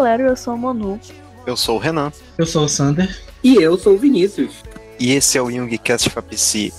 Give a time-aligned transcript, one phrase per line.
[0.00, 0.98] Galera, eu sou o Manu.
[1.46, 2.10] Eu sou o Renan.
[2.38, 3.20] Eu sou o Sander.
[3.44, 4.62] E eu sou o Vinícius.
[4.98, 6.72] E esse é o Youngcast FAPC.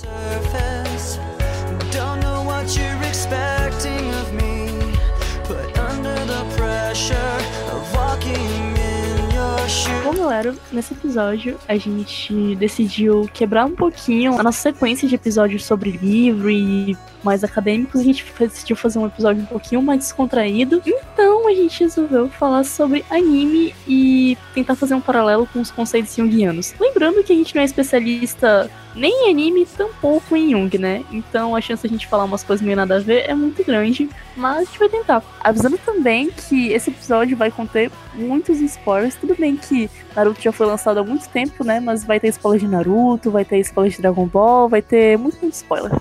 [10.03, 15.63] Bom, galera, nesse episódio a gente decidiu quebrar um pouquinho a nossa sequência de episódios
[15.63, 18.01] sobre livro e mais acadêmicos.
[18.01, 20.81] A gente decidiu fazer um episódio um pouquinho mais descontraído.
[20.83, 26.15] Então a gente resolveu falar sobre anime e tentar fazer um paralelo com os conceitos
[26.15, 26.73] junguianos.
[26.79, 31.03] Lembrando que a gente não é especialista nem em anime, tampouco em Jung, né?
[31.11, 33.63] Então a chance de a gente falar umas coisas meio nada a ver é muito
[33.63, 35.23] grande, mas a gente vai tentar.
[35.39, 39.15] Avisando também que esse episódio vai conter muitos spoilers.
[39.15, 41.79] Tudo bem que Naruto já foi lançado há muito tempo, né?
[41.79, 45.37] Mas vai ter spoiler de Naruto, vai ter spoiler de Dragon Ball, vai ter muito,
[45.41, 45.91] muito spoiler.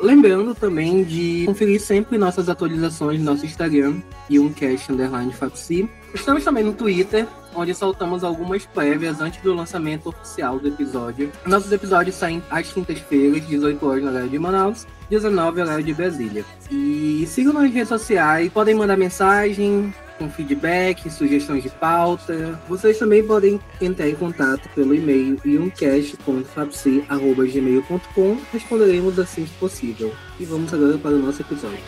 [0.00, 4.52] Lembrando também de conferir sempre nossas atualizações no nosso Instagram e um
[4.92, 5.88] underline Fapsi.
[6.14, 11.30] Estamos também no Twitter, onde soltamos algumas prévias antes do lançamento oficial do episódio.
[11.46, 16.44] Nossos episódios saem às quintas-feiras, 18 horas no horário de Manaus, 19 horário de Brasília.
[16.70, 22.60] E sigam nas redes sociais, podem mandar mensagem, com feedback, sugestões de pauta.
[22.68, 28.38] Vocês também podem entrar em contato pelo e-mail iumcast.fabc.gmail.com.
[28.52, 30.12] Responderemos assim que possível.
[30.38, 31.78] E vamos agora para o nosso episódio.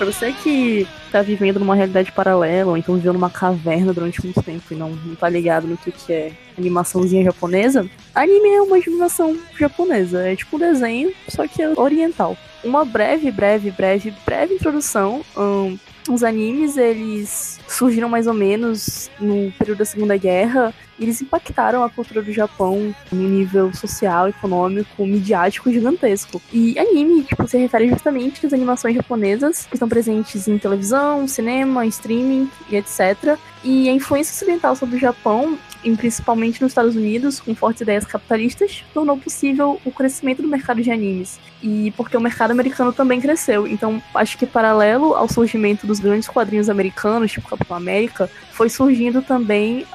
[0.00, 4.42] Pra você que tá vivendo numa realidade paralela, ou então viveu numa caverna durante muito
[4.42, 8.76] tempo e não, não tá ligado no que, que é animaçãozinha japonesa, anime é uma
[8.76, 10.26] animação japonesa.
[10.26, 12.34] É tipo um desenho, só que é oriental.
[12.64, 15.20] Uma breve, breve, breve, breve introdução.
[15.36, 15.78] Um,
[16.08, 21.90] os animes, eles surgiram mais ou menos no período da Segunda Guerra eles impactaram a
[21.90, 26.40] cultura do Japão no nível social, econômico, midiático gigantesco.
[26.52, 31.86] E anime, tipo, se refere justamente às animações japonesas que estão presentes em televisão, cinema,
[31.86, 33.38] streaming e etc.
[33.64, 38.04] E a influência ocidental sobre o Japão e principalmente nos Estados Unidos, com fortes ideias
[38.04, 41.40] capitalistas, tornou possível o crescimento do mercado de animes.
[41.62, 43.66] E porque o mercado americano também cresceu.
[43.66, 49.22] Então, acho que paralelo ao surgimento dos grandes quadrinhos americanos, tipo Capitão América, foi surgindo
[49.22, 49.86] também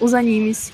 [0.00, 0.29] os animes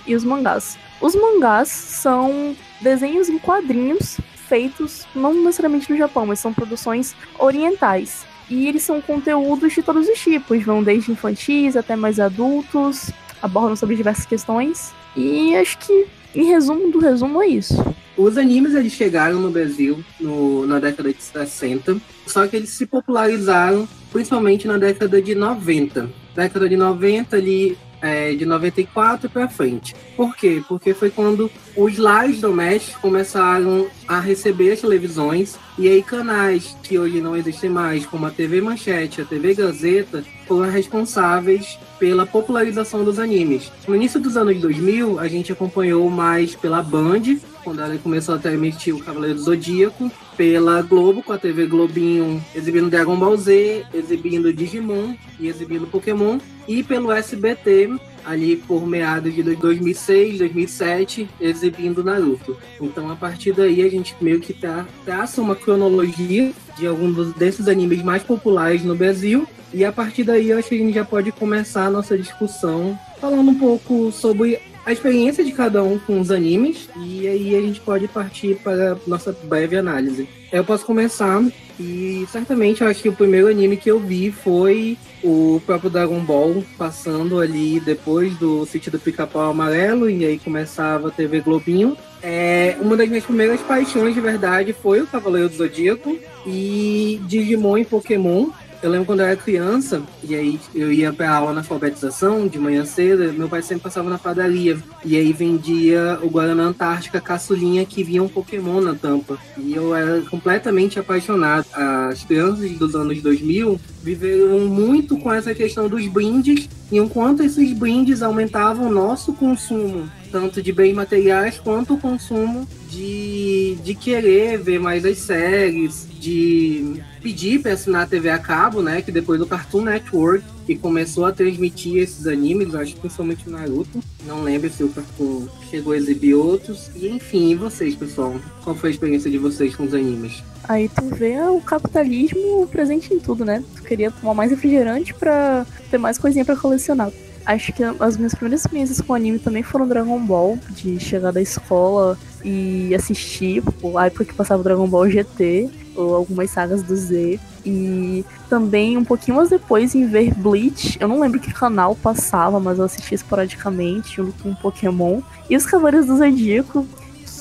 [0.07, 0.79] e os mangás.
[1.01, 4.19] Os mangás são desenhos em quadrinhos
[4.49, 8.25] feitos não necessariamente no Japão, mas são produções orientais.
[8.49, 13.11] E eles são conteúdos de todos os tipos, vão desde infantis até mais adultos,
[13.43, 14.95] abordam sobre diversas questões.
[15.17, 17.75] E acho que, em resumo do resumo, é isso.
[18.17, 21.97] Os animes eles chegaram no Brasil no, na década de 60,
[22.27, 26.09] só que eles se popularizaram principalmente na década de 90.
[26.35, 29.95] Década de 90 ali é, de 94 para frente.
[30.17, 30.63] Por quê?
[30.69, 36.99] Porque foi quando os lares domésticos começaram a receber as televisões e aí canais que
[36.99, 43.05] hoje não existem mais, como a TV Manchete, a TV Gazeta, foram responsáveis pela popularização
[43.05, 43.71] dos animes.
[43.87, 47.23] No início dos anos 2000, a gente acompanhou mais pela Band,
[47.63, 52.43] quando ela começou a transmitir o Cavaleiro do Zodíaco, pela Globo, com a TV Globinho
[52.55, 56.39] exibindo Dragon Ball Z, exibindo Digimon e exibindo Pokémon,
[56.69, 57.91] e pelo SBT,
[58.27, 62.57] ali por meados de 2006, 2007, exibindo Naruto.
[62.81, 67.69] Então, a partir daí, a gente meio que tá, traça uma cronologia de alguns desses
[67.69, 69.47] animes mais populares no Brasil.
[69.73, 72.99] E a partir daí, eu acho que a gente já pode começar a nossa discussão
[73.21, 77.61] falando um pouco sobre a experiência de cada um com os animes e aí a
[77.61, 80.29] gente pode partir para nossa breve análise.
[80.53, 81.43] Eu posso começar
[81.79, 86.21] e certamente eu acho que o primeiro anime que eu vi foi o próprio Dragon
[86.21, 91.97] Ball passando ali depois do sítio do Pica-Pau Amarelo e aí começava a TV Globinho.
[92.23, 96.17] É, uma das minhas primeiras paixões de verdade foi o Cavaleiro do Zodíaco
[96.47, 98.51] e Digimon e Pokémon.
[98.83, 102.59] Eu lembro quando eu era criança, e aí eu ia pra aula na alfabetização de
[102.59, 104.79] manhã cedo, meu pai sempre passava na padaria.
[105.05, 109.39] E aí vendia o Guaraná Antártica caçulinha que vinha um Pokémon na tampa.
[109.57, 111.67] E eu era completamente apaixonado.
[111.73, 117.73] As crianças dos anos 2000 viveram muito com essa questão dos brindes, e enquanto esses
[117.73, 124.57] brindes aumentavam o nosso consumo, tanto de bens materiais quanto o consumo de, de querer
[124.57, 129.03] ver mais as séries, de pedir para assinar a TV a cabo, né?
[129.03, 133.53] Que depois do Cartoon Network, que começou a transmitir esses animes, acho que principalmente o
[133.53, 134.01] Naruto.
[134.27, 136.91] Não lembro se o Cartoon chegou a exibir outros.
[136.97, 138.35] E enfim, e vocês, pessoal?
[138.65, 140.43] Qual foi a experiência de vocês com os animes?
[140.65, 143.63] Aí tu vê o capitalismo presente em tudo, né?
[143.77, 147.13] Tu queria tomar mais refrigerante pra ter mais coisinha pra colecionar.
[147.45, 151.41] Acho que as minhas primeiras experiências com anime também foram Dragon Ball, de chegar da
[151.41, 156.95] escola e assistir, tipo, a época que passava Dragon Ball GT, ou algumas sagas do
[156.95, 157.41] Z.
[157.65, 160.97] E também um pouquinho mais depois em ver Bleach.
[161.01, 165.21] Eu não lembro que canal passava, mas eu assistia esporadicamente, junto com Pokémon.
[165.51, 166.87] E os Cavaleiros do Zodíaco,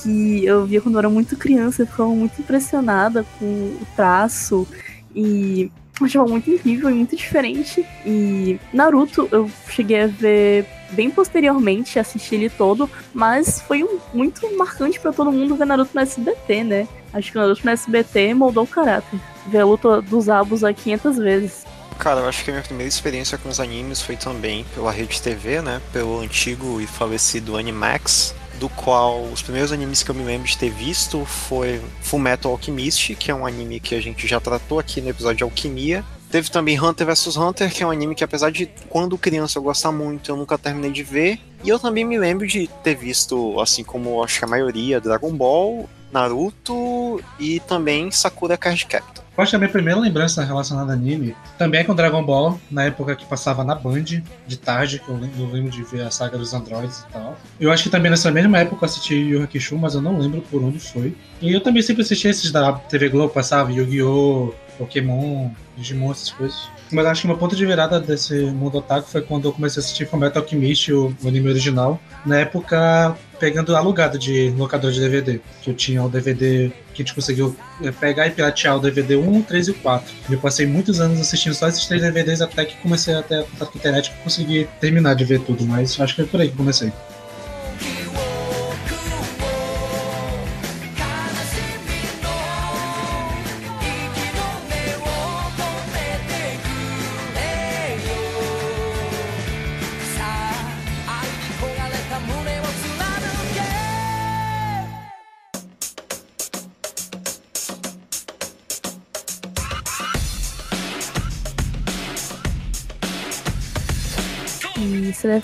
[0.02, 4.66] que eu via quando eu era muito criança, eu ficava muito impressionada com o traço
[5.14, 5.70] e
[6.04, 7.84] achava muito incrível e muito diferente.
[8.04, 14.56] E Naruto eu cheguei a ver bem posteriormente, assisti ele todo, mas foi um, muito
[14.56, 16.88] marcante para todo mundo ver Naruto no SBT, né?
[17.12, 19.18] Acho que Naruto no SBT moldou o caráter.
[19.46, 21.66] Ver a luta dos abos a 500 vezes.
[21.98, 25.20] Cara, eu acho que a minha primeira experiência com os animes foi também pela Rede
[25.20, 25.80] TV, né?
[25.92, 30.56] Pelo antigo e falecido Animax, do qual os primeiros animes que eu me lembro de
[30.56, 35.00] ter visto foi Fullmetal Alchemist, que é um anime que a gente já tratou aqui
[35.00, 36.04] no episódio de Alquimia.
[36.30, 39.62] Teve também Hunter vs Hunter, que é um anime que apesar de quando criança eu
[39.62, 41.38] gostar muito, eu nunca terminei de ver.
[41.62, 45.32] E eu também me lembro de ter visto, assim como acho que a maioria, Dragon
[45.32, 49.24] Ball, Naruto e também Sakura Card Captor.
[49.36, 52.58] Eu acho que a minha primeira lembrança relacionada a anime também é com Dragon Ball,
[52.70, 56.38] na época que passava na Band, de tarde, que eu lembro de ver a saga
[56.38, 57.36] dos androides e tal.
[57.60, 60.40] Eu acho que também nessa mesma época eu assisti Yu Hakusho, mas eu não lembro
[60.40, 61.14] por onde foi.
[61.42, 66.70] E eu também sempre assisti esses da TV Globo, passava Yu-Gi-Oh!, Pokémon, Digimon, essas coisas.
[66.90, 69.84] Mas acho que meu ponto de virada desse mundo otaku foi quando eu comecei a
[69.84, 72.00] assistir Fullmetal Alchemist, o, o anime original.
[72.24, 75.40] Na época, pegando alugado de locador de DVD.
[75.62, 79.16] Que eu tinha o DVD que a gente conseguiu é, pegar e piratear o DVD
[79.16, 80.14] 1, 3 e 4.
[80.30, 83.70] Eu passei muitos anos assistindo só esses três DVDs até que comecei a ter contato
[83.70, 85.64] com a internet e consegui terminar de ver tudo.
[85.64, 86.92] Mas acho que foi por aí que comecei.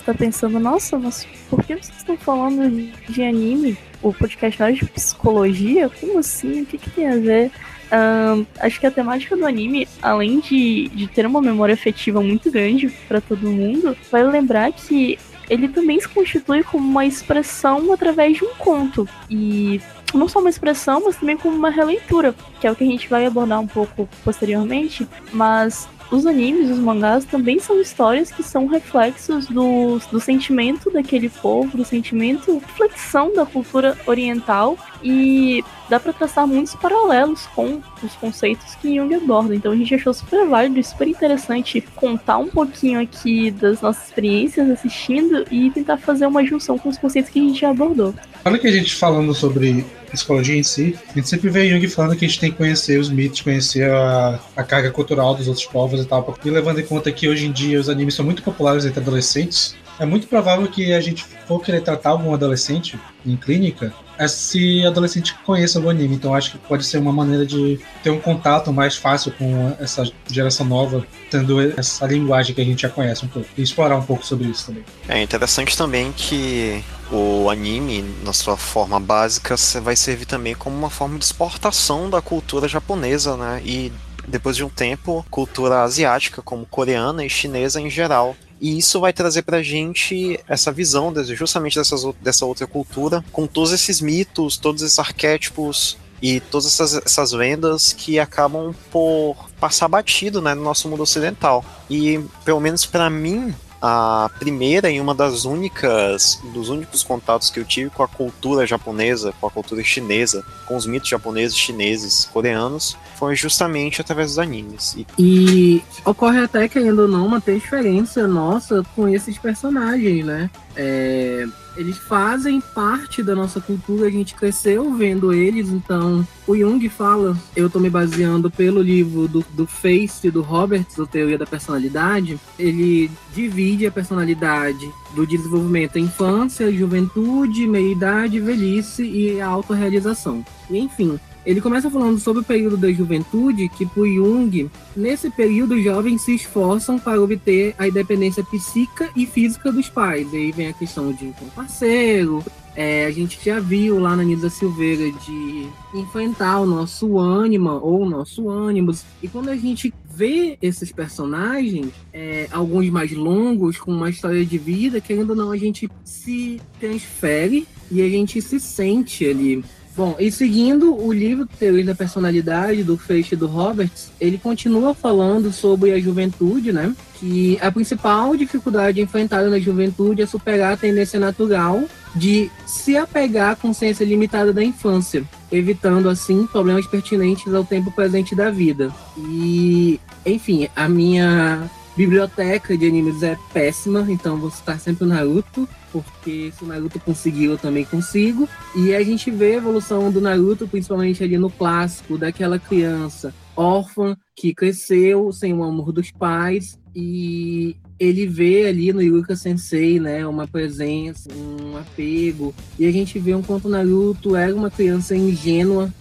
[0.03, 3.77] Estar pensando, nossa, mas por que vocês estão falando de anime?
[4.01, 5.89] O podcast não é de psicologia?
[5.89, 6.61] Como assim?
[6.61, 7.51] O que, que tem a ver?
[7.91, 12.51] Um, acho que a temática do anime, além de, de ter uma memória afetiva muito
[12.51, 15.17] grande para todo mundo, vai lembrar que
[15.49, 19.07] ele também se constitui como uma expressão através de um conto.
[19.29, 19.79] E
[20.13, 23.09] não só uma expressão, mas também como uma releitura, que é o que a gente
[23.09, 25.07] vai abordar um pouco posteriormente.
[25.31, 31.29] Mas os animes, os mangás também são histórias que são reflexos do, do sentimento daquele
[31.29, 38.13] povo, do sentimento, reflexão da cultura oriental e dá para traçar muitos paralelos com os
[38.15, 39.55] conceitos que Jung aborda.
[39.55, 44.05] Então a gente achou super válido e super interessante contar um pouquinho aqui das nossas
[44.05, 48.13] experiências assistindo e tentar fazer uma junção com os conceitos que a gente já abordou.
[48.45, 52.15] Olha que a gente falando sobre psicologia em si, a gente sempre vê Jung falando
[52.15, 55.65] que a gente tem que conhecer os mitos, conhecer a, a carga cultural dos outros
[55.65, 56.37] povos e tal.
[56.45, 59.75] E levando em conta que hoje em dia os animes são muito populares entre adolescentes,
[59.99, 65.35] é muito provável que a gente for querer tratar algum adolescente em clínica, esse adolescente
[65.45, 66.15] conheça o anime.
[66.15, 70.03] Então acho que pode ser uma maneira de ter um contato mais fácil com essa
[70.29, 73.49] geração nova, tendo essa linguagem que a gente já conhece um pouco.
[73.57, 74.83] E explorar um pouco sobre isso também.
[75.07, 80.89] É interessante também que o anime, na sua forma básica, vai servir também como uma
[80.89, 83.61] forma de exportação da cultura japonesa, né?
[83.63, 83.93] E
[84.27, 88.35] depois de um tempo, cultura asiática, como coreana e chinesa em geral.
[88.59, 93.71] E isso vai trazer pra gente essa visão justamente dessas, dessa outra cultura, com todos
[93.71, 100.41] esses mitos, todos esses arquétipos e todas essas, essas lendas que acabam por passar batido
[100.41, 101.63] né, no nosso mundo ocidental.
[101.89, 103.53] E, pelo menos para mim,
[103.85, 108.65] a primeira e uma das únicas dos únicos contatos que eu tive com a cultura
[108.65, 114.39] japonesa, com a cultura chinesa, com os mitos japoneses, chineses, coreanos, foi justamente através dos
[114.39, 114.95] animes.
[114.97, 120.49] E, e ocorre até que ainda não uma diferença nossa com esses personagens, né?
[120.77, 126.87] É, eles fazem parte da nossa cultura, a gente cresceu vendo eles, então o Jung
[126.89, 131.45] fala, eu tô me baseando pelo livro do, do Face do Roberts, do Teoria da
[131.45, 140.45] Personalidade, ele divide a personalidade do desenvolvimento infância, juventude, meia-idade, velhice e autorrealização.
[140.69, 145.75] E, enfim, ele começa falando sobre o período da juventude, que por Jung, nesse período
[145.75, 150.33] os jovens se esforçam para obter a independência psíquica e física dos pais.
[150.33, 152.43] Aí vem a questão de um parceiro.
[152.75, 158.01] É, a gente já viu lá na Nisa Silveira de enfrentar o nosso ânima ou
[158.01, 159.03] o nosso ânimos.
[159.21, 164.57] E quando a gente vê esses personagens, é, alguns mais longos, com uma história de
[164.57, 169.63] vida, querendo ou não, a gente se transfere e a gente se sente ali
[169.95, 175.51] Bom, e seguindo o livro Teoria da Personalidade, do Feixe do Roberts, ele continua falando
[175.51, 176.95] sobre a juventude, né?
[177.19, 181.83] Que a principal dificuldade enfrentada na juventude é superar a tendência natural
[182.15, 188.33] de se apegar à consciência limitada da infância, evitando, assim, problemas pertinentes ao tempo presente
[188.33, 188.91] da vida.
[189.15, 195.69] E, enfim, a minha biblioteca de animes é péssima, então vou citar sempre o Naruto
[196.01, 198.47] porque se o Naruto conseguiu, eu também consigo.
[198.75, 204.17] E a gente vê a evolução do Naruto, principalmente ali no clássico, daquela criança órfã
[204.35, 210.25] que cresceu sem o amor dos pais e ele vê ali no Yuka Sensei, né,
[210.27, 215.93] uma presença, um apego, e a gente vê um quanto Naruto era uma criança ingênua,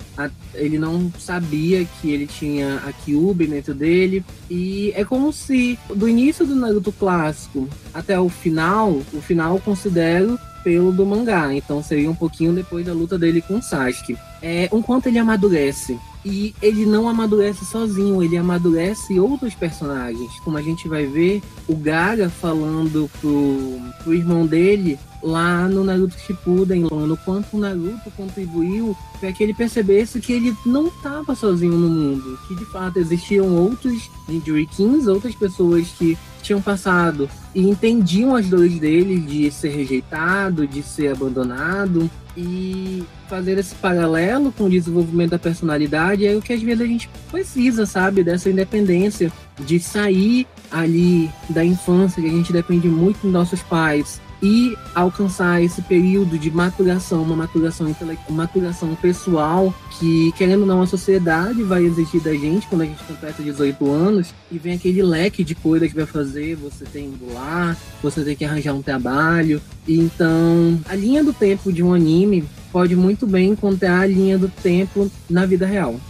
[0.55, 6.09] ele não sabia que ele tinha a Kyubi dentro dele, e é como se do
[6.09, 11.83] início do Naruto clássico até o final, o final eu considero pelo do mangá, então
[11.83, 14.17] seria um pouquinho depois da luta dele com o Sasuke.
[14.41, 20.33] É, um quanto ele amadurece, e ele não amadurece sozinho, ele amadurece outros personagens.
[20.41, 26.19] Como a gente vai ver, o Gara falando pro, pro irmão dele lá no Naruto
[26.19, 31.75] Shippuden, falando quanto o Naruto contribuiu para que ele percebesse que ele não estava sozinho
[31.75, 38.35] no mundo, que de fato existiam outros Ninjurikins, outras pessoas que tinham passado e entendiam
[38.35, 44.71] as dores dele de ser rejeitado, de ser abandonado e fazer esse paralelo com o
[44.71, 49.79] desenvolvimento da personalidade é o que às vezes a gente precisa, sabe, dessa independência de
[49.79, 55.81] sair ali da infância que a gente depende muito dos nossos pais e alcançar esse
[55.83, 61.85] período de maturação, uma maturação intelectual, maturação pessoal, que querendo ou não a sociedade vai
[61.85, 65.89] exigir da gente quando a gente completa 18 anos e vem aquele leque de coisas
[65.89, 69.63] que vai fazer, você tem que lá, você tem que arranjar um trabalho.
[69.87, 74.49] Então, a linha do tempo de um anime pode muito bem encontrar a linha do
[74.49, 76.01] tempo na vida real.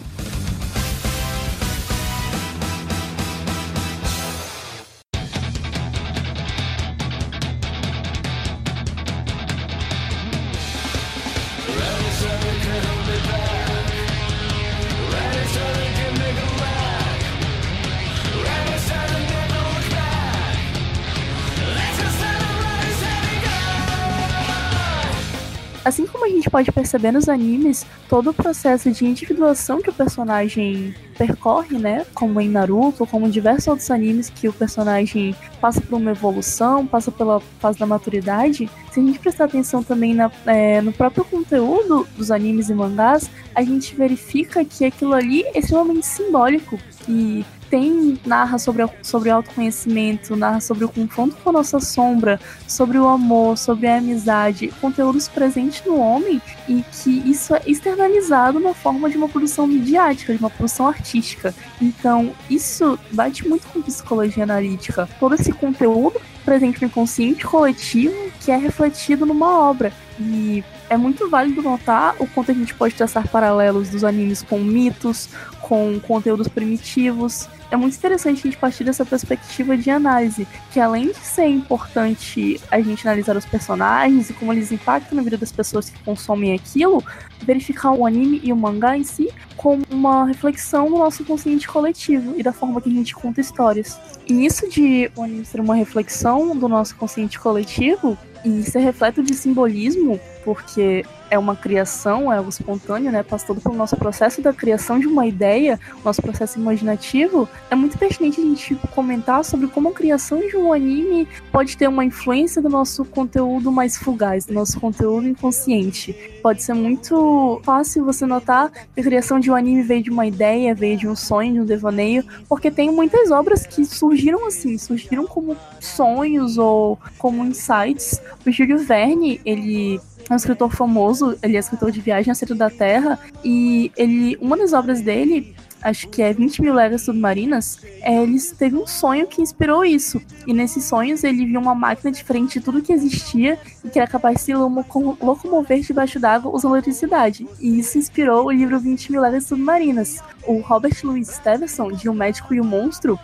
[26.52, 32.04] Pode perceber nos animes, todo o processo de individuação que o personagem percorre, né?
[32.12, 36.86] Como em Naruto, como em diversos outros animes que o personagem passa por uma evolução,
[36.86, 38.68] passa pela fase da maturidade.
[38.92, 43.30] Se a gente prestar atenção também na, é, no próprio conteúdo dos animes e mangás,
[43.54, 46.78] a gente verifica que aquilo ali é extremamente simbólico.
[47.08, 52.38] E tem narra sobre, sobre autoconhecimento, narra sobre o confronto com a nossa sombra,
[52.68, 56.38] sobre o amor, sobre a amizade, conteúdos presentes no homem
[56.68, 61.54] e que isso é externalizado na forma de uma produção midiática, de uma produção artística.
[61.80, 65.08] Então, isso bate muito com psicologia analítica.
[65.18, 69.92] Todo esse conteúdo presente no inconsciente coletivo que é refletido numa obra.
[70.20, 74.58] E é muito válido notar o quanto a gente pode traçar paralelos dos animes com
[74.58, 75.28] mitos,
[75.62, 81.06] com conteúdos primitivos, é muito interessante a gente partir dessa perspectiva de análise, que além
[81.06, 85.50] de ser importante a gente analisar os personagens e como eles impactam na vida das
[85.50, 87.02] pessoas que consomem aquilo,
[87.40, 92.34] verificar o anime e o mangá em si como uma reflexão do nosso consciente coletivo
[92.36, 93.98] e da forma que a gente conta histórias.
[94.28, 99.22] E nisso de o anime ser uma reflexão do nosso consciente coletivo, e ser refleto
[99.22, 103.22] de simbolismo, porque é uma criação, é algo espontâneo, né?
[103.22, 107.48] Passa todo pelo nosso processo da criação de uma ideia, nosso processo imaginativo.
[107.70, 111.88] É muito pertinente a gente comentar sobre como a criação de um anime pode ter
[111.88, 116.14] uma influência do nosso conteúdo mais fugaz, do nosso conteúdo inconsciente.
[116.42, 120.26] Pode ser muito fácil você notar que a criação de um anime veio de uma
[120.26, 124.76] ideia, veio de um sonho, de um devaneio, porque tem muitas obras que surgiram assim,
[124.76, 128.20] surgiram como sonhos ou como insights.
[128.46, 129.98] O Júlio Verne, ele
[130.30, 134.56] um escritor famoso, ele é escritor de Viagem ao Centro da Terra, e ele, uma
[134.56, 139.26] das obras dele, acho que é 20 mil léguas submarinas, é, ele teve um sonho
[139.26, 140.22] que inspirou isso.
[140.46, 144.08] E nesses sonhos ele viu uma máquina diferente de tudo que existia e que era
[144.08, 147.46] capaz de se locomover debaixo d'água usando eletricidade.
[147.60, 150.22] E isso inspirou o livro 20 mil léguas submarinas.
[150.46, 153.18] O Robert Louis Stevenson, de Um Médico e um Monstro,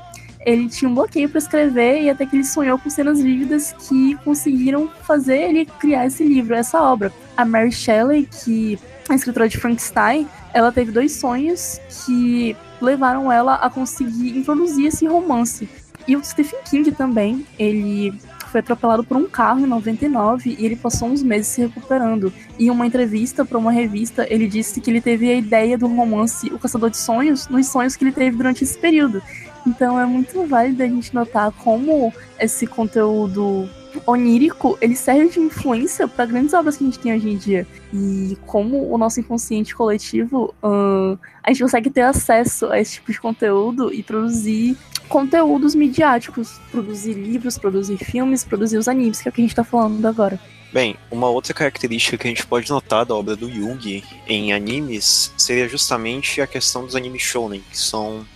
[0.48, 4.14] ele tinha um bloqueio para escrever e até que ele sonhou com cenas vívidas que
[4.24, 7.12] conseguiram fazer ele criar esse livro, essa obra.
[7.36, 8.78] A Mary Shelley, que
[9.10, 15.06] é escritora de Frankenstein, ela teve dois sonhos que levaram ela a conseguir introduzir esse
[15.06, 15.68] romance.
[16.06, 20.76] E o Stephen King também, ele foi atropelado por um carro em 99 e ele
[20.76, 22.32] passou uns meses se recuperando.
[22.58, 26.46] Em uma entrevista para uma revista, ele disse que ele teve a ideia do romance
[26.48, 29.22] O Caçador de Sonhos nos sonhos que ele teve durante esse período.
[29.68, 33.68] Então é muito válido a gente notar como esse conteúdo
[34.06, 37.66] onírico ele serve de influência para grandes obras que a gente tem hoje em dia
[37.92, 43.12] e como o nosso inconsciente coletivo uh, a gente consegue ter acesso a esse tipo
[43.12, 44.76] de conteúdo e produzir
[45.08, 49.52] conteúdos midiáticos, produzir livros, produzir filmes, produzir os animes, que é o que a gente
[49.52, 50.38] está falando agora.
[50.70, 55.32] Bem, uma outra característica que a gente pode notar da obra do Jung em animes
[55.36, 58.26] seria justamente a questão dos animes shonen, que são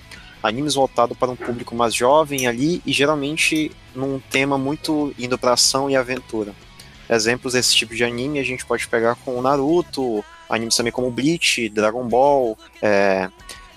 [0.42, 5.52] animes voltados para um público mais jovem ali e geralmente num tema muito indo para
[5.52, 6.54] ação e aventura.
[7.08, 11.68] Exemplos desse tipo de anime a gente pode pegar com Naruto, animes também como Bleach,
[11.68, 13.28] Dragon Ball, é,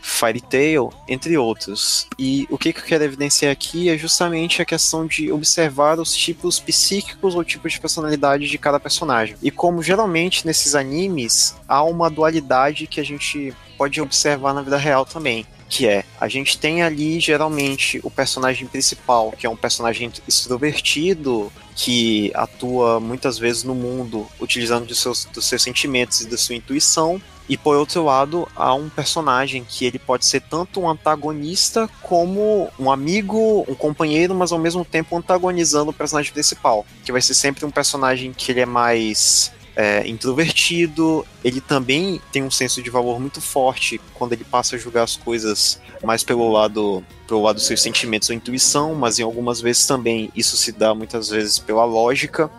[0.01, 2.07] Fairy Tail, entre outros.
[2.17, 6.15] E o que, que eu quero evidenciar aqui é justamente a questão de observar os
[6.15, 9.35] tipos psíquicos ou tipos de personalidade de cada personagem.
[9.41, 14.77] E como geralmente nesses animes há uma dualidade que a gente pode observar na vida
[14.77, 19.55] real também que é a gente tem ali geralmente o personagem principal, que é um
[19.55, 26.27] personagem extrovertido, que atua muitas vezes no mundo utilizando dos seus, dos seus sentimentos e
[26.27, 27.21] da sua intuição.
[27.47, 32.71] E por outro lado, há um personagem que ele pode ser tanto um antagonista como
[32.79, 36.85] um amigo, um companheiro, mas ao mesmo tempo antagonizando o personagem principal.
[37.03, 42.43] Que vai ser sempre um personagem que ele é mais é, introvertido, ele também tem
[42.43, 46.49] um senso de valor muito forte quando ele passa a julgar as coisas mais pelo
[46.51, 50.71] lado pelo lado dos seus sentimentos ou intuição, mas em algumas vezes também isso se
[50.71, 52.51] dá muitas vezes pela lógica.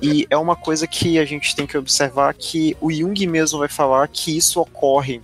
[0.00, 3.68] E é uma coisa que a gente tem que observar que o Jung mesmo vai
[3.68, 5.20] falar que isso ocorre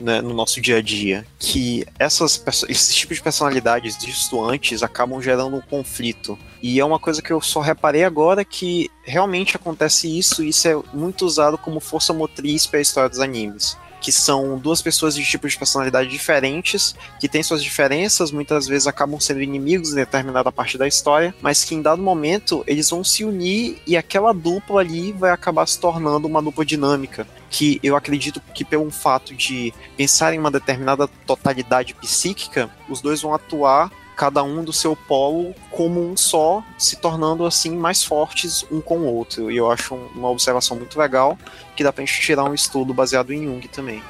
[0.00, 5.56] né, no nosso dia a dia, que essas, esses tipos de personalidades distantes acabam gerando
[5.56, 6.38] um conflito.
[6.62, 10.68] E é uma coisa que eu só reparei agora que realmente acontece isso, e isso
[10.68, 15.14] é muito usado como força motriz para a história dos animes que são duas pessoas
[15.14, 19.96] de tipos de personalidade diferentes, que têm suas diferenças, muitas vezes acabam sendo inimigos em
[19.96, 24.32] determinada parte da história, mas que em dado momento eles vão se unir e aquela
[24.32, 27.26] dupla ali vai acabar se tornando uma dupla dinâmica.
[27.50, 33.20] Que eu acredito que, pelo fato de pensar em uma determinada totalidade psíquica, os dois
[33.20, 38.66] vão atuar cada um do seu polo como um só, se tornando assim mais fortes
[38.70, 39.50] um com o outro.
[39.50, 41.38] E eu acho uma observação muito legal
[41.74, 44.02] que dá pra gente tirar um estudo baseado em Jung também.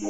[0.00, 0.08] Bom,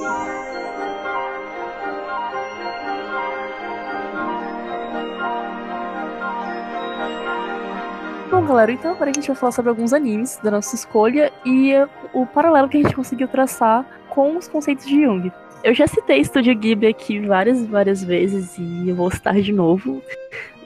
[8.47, 11.73] galera, então agora a gente vai falar sobre alguns animes da nossa escolha e
[12.13, 15.33] o paralelo que a gente conseguiu traçar com os conceitos de Jung.
[15.65, 20.01] Eu já citei Estúdio Ghibli aqui várias, várias vezes e eu vou citar de novo,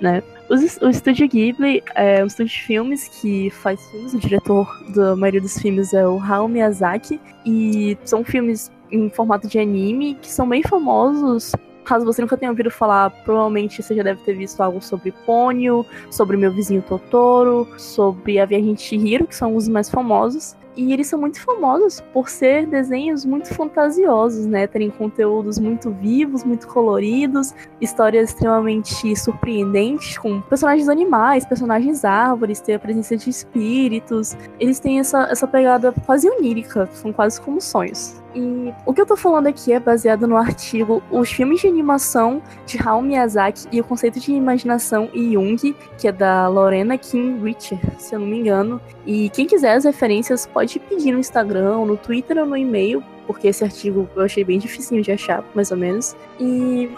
[0.02, 0.22] né?
[0.50, 5.40] O, Estúdio Ghibli é um estúdio de filmes que faz filmes, o diretor da maioria
[5.40, 10.48] dos filmes é o Hayao Miyazaki e são filmes em formato de anime que são
[10.48, 11.52] bem famosos
[11.84, 15.84] Caso você nunca tenha ouvido falar, provavelmente você já deve ter visto algo sobre Ponyo,
[16.10, 20.56] sobre Meu Vizinho Totoro, sobre A Viagem de Chihiro, que são os mais famosos.
[20.76, 24.66] e eles são muito famosos por ser desenhos muito fantasiosos, né?
[24.66, 32.74] Terem conteúdos muito vivos, muito coloridos, histórias extremamente surpreendentes, com personagens animais, personagens árvores, ter
[32.74, 34.36] a presença de espíritos.
[34.58, 38.23] Eles têm essa, essa pegada quase onírica, são quase como sonhos.
[38.34, 42.42] E o que eu tô falando aqui é baseado no artigo Os filmes de animação
[42.66, 47.40] de Hayao Miyazaki e o conceito de imaginação e Jung, que é da Lorena Kim
[47.42, 48.80] Richer, se eu não me engano.
[49.06, 53.48] E quem quiser as referências pode pedir no Instagram, no Twitter ou no e-mail, porque
[53.48, 56.16] esse artigo eu achei bem dificinho de achar, mais ou menos.
[56.40, 56.90] E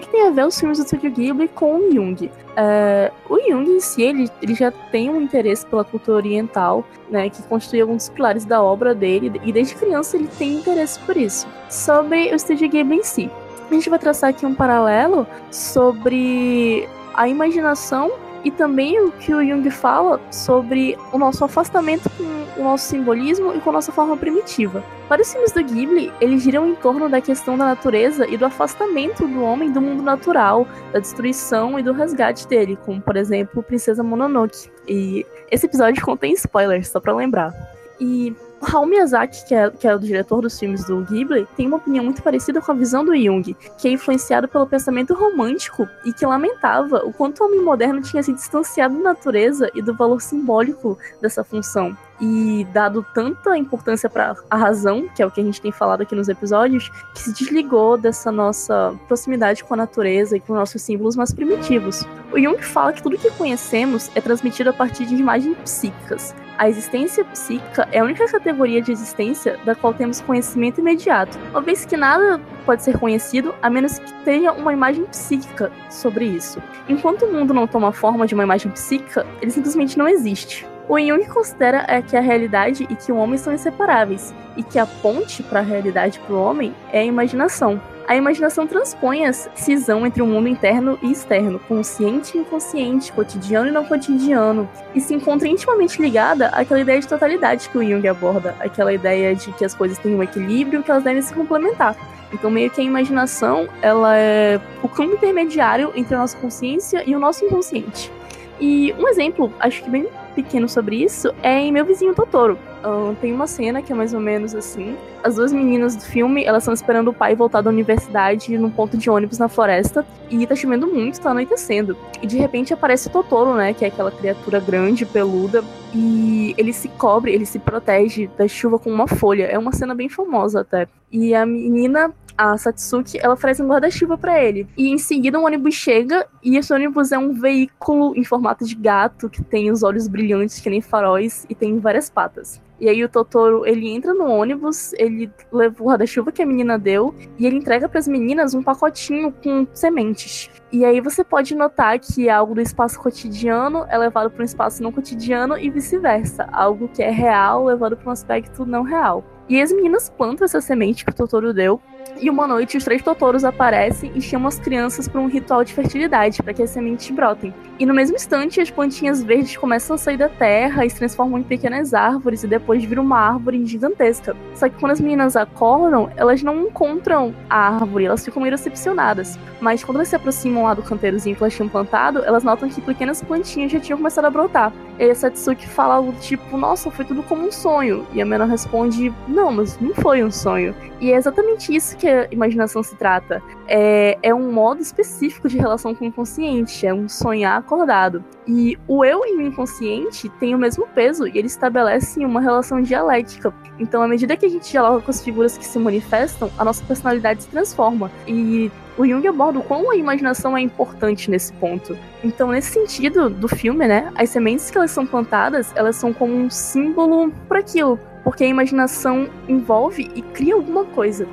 [0.00, 2.30] que, tem a ver os filmes do Studio Ghibli com o Jung?
[2.56, 7.30] É, o Jung em si, ele, ele já tem um interesse pela cultura oriental, né,
[7.30, 11.46] que constitui alguns pilares da obra dele, e desde criança ele tem interesse por isso.
[11.70, 13.30] Sobre o Studio Ghibli em si,
[13.70, 18.10] a gente vai traçar aqui um paralelo sobre a imaginação
[18.44, 23.54] e também o que o Jung fala sobre o nosso afastamento com o nosso simbolismo
[23.54, 24.84] e com a nossa forma primitiva.
[25.08, 28.44] Para os filmes do Ghibli, eles giram em torno da questão da natureza e do
[28.44, 33.62] afastamento do homem do mundo natural, da destruição e do resgate dele, como por exemplo
[33.62, 34.70] Princesa Mononoke.
[34.86, 37.52] E esse episódio contém spoilers, só para lembrar.
[37.98, 41.76] E o Miyazaki, que é, que é o diretor dos filmes do Ghibli, tem uma
[41.76, 46.12] opinião muito parecida com a visão do Jung, que é influenciado pelo pensamento romântico e
[46.12, 50.20] que lamentava o quanto o homem moderno tinha se distanciado da natureza e do valor
[50.20, 55.44] simbólico dessa função e dado tanta importância para a razão, que é o que a
[55.44, 60.36] gente tem falado aqui nos episódios, que se desligou dessa nossa proximidade com a natureza
[60.36, 62.06] e com nossos símbolos mais primitivos.
[62.32, 66.34] O Jung fala que tudo que conhecemos é transmitido a partir de imagens psíquicas.
[66.56, 71.60] A existência psíquica é a única categoria de existência da qual temos conhecimento imediato, uma
[71.60, 76.62] vez que nada pode ser conhecido a menos que tenha uma imagem psíquica sobre isso.
[76.88, 80.64] Enquanto o mundo não toma forma de uma imagem psíquica, ele simplesmente não existe.
[80.86, 84.78] O Jung considera é que a realidade e que o homem são inseparáveis, e que
[84.78, 87.80] a ponte para a realidade para o homem é a imaginação.
[88.06, 93.68] A imaginação transpõe a cisão entre o mundo interno e externo, consciente e inconsciente, cotidiano
[93.68, 98.06] e não cotidiano, e se encontra intimamente ligada àquela ideia de totalidade que o Jung
[98.06, 101.32] aborda, aquela ideia de que as coisas têm um equilíbrio e que elas devem se
[101.32, 101.96] complementar.
[102.30, 107.16] Então, meio que a imaginação, ela é o campo intermediário entre a nossa consciência e
[107.16, 108.12] o nosso inconsciente.
[108.60, 112.58] E um exemplo, acho que bem pequeno sobre isso é em Meu Vizinho Totoro.
[112.84, 114.94] Uh, tem uma cena que é mais ou menos assim.
[115.22, 118.96] As duas meninas do filme, elas estão esperando o pai voltar da universidade num ponto
[118.98, 120.04] de ônibus na floresta.
[120.28, 121.96] E tá chovendo muito, tá anoitecendo.
[122.20, 123.72] E de repente aparece o Totoro, né?
[123.72, 125.64] Que é aquela criatura grande, peluda.
[125.94, 129.44] E ele se cobre, ele se protege da chuva com uma folha.
[129.44, 130.86] É uma cena bem famosa até.
[131.10, 134.66] E a menina a Satsuki, ela oferece um guarda-chuva para ele.
[134.76, 138.74] E em seguida um ônibus chega e esse ônibus é um veículo em formato de
[138.74, 142.60] gato que tem os olhos brilhantes que nem faróis e tem várias patas.
[142.80, 146.76] E aí o Totoro, ele entra no ônibus, ele leva o guarda-chuva que a menina
[146.76, 150.50] deu e ele entrega para as meninas um pacotinho com sementes.
[150.72, 154.82] E aí você pode notar que algo do espaço cotidiano é levado para um espaço
[154.82, 156.48] não cotidiano e vice-versa.
[156.52, 159.24] Algo que é real levado para um aspecto não real.
[159.48, 161.80] E as meninas plantam essa semente que o Totoro deu.
[162.20, 165.74] E uma noite os três Totoros aparecem e chamam as crianças para um ritual de
[165.74, 167.52] fertilidade, para que as sementes brotem.
[167.78, 171.40] E no mesmo instante, as plantinhas verdes começam a sair da terra e se transformam
[171.40, 174.36] em pequenas árvores e depois viram uma árvore gigantesca.
[174.54, 179.38] Só que quando as meninas acordam, elas não encontram a árvore, elas ficam meio decepcionadas.
[179.60, 182.80] Mas quando elas se aproximam lá do canteirozinho que elas tinham plantado, elas notam que
[182.80, 184.72] pequenas plantinhas já tinham começado a brotar.
[184.98, 188.06] E a Satsuki fala algo tipo, nossa, foi tudo como um sonho.
[188.12, 190.74] E a Mena responde, não, mas não foi um sonho.
[191.00, 193.42] E é exatamente isso que a imaginação se trata.
[193.66, 198.24] É, é um modo específico de relação com o inconsciente, é um sonhar acordado.
[198.46, 202.80] E o eu e o inconsciente têm o mesmo peso e eles estabelecem uma relação
[202.80, 203.54] dialética.
[203.78, 206.84] Então, à medida que a gente dialoga com as figuras que se manifestam, a nossa
[206.84, 208.10] personalidade se transforma.
[208.26, 211.98] E o Jung aborda o quão a imaginação é importante nesse ponto.
[212.22, 216.32] Então, nesse sentido do filme, né, as sementes que elas são plantadas, elas são como
[216.32, 221.26] um símbolo para aquilo, porque a imaginação envolve e cria alguma coisa.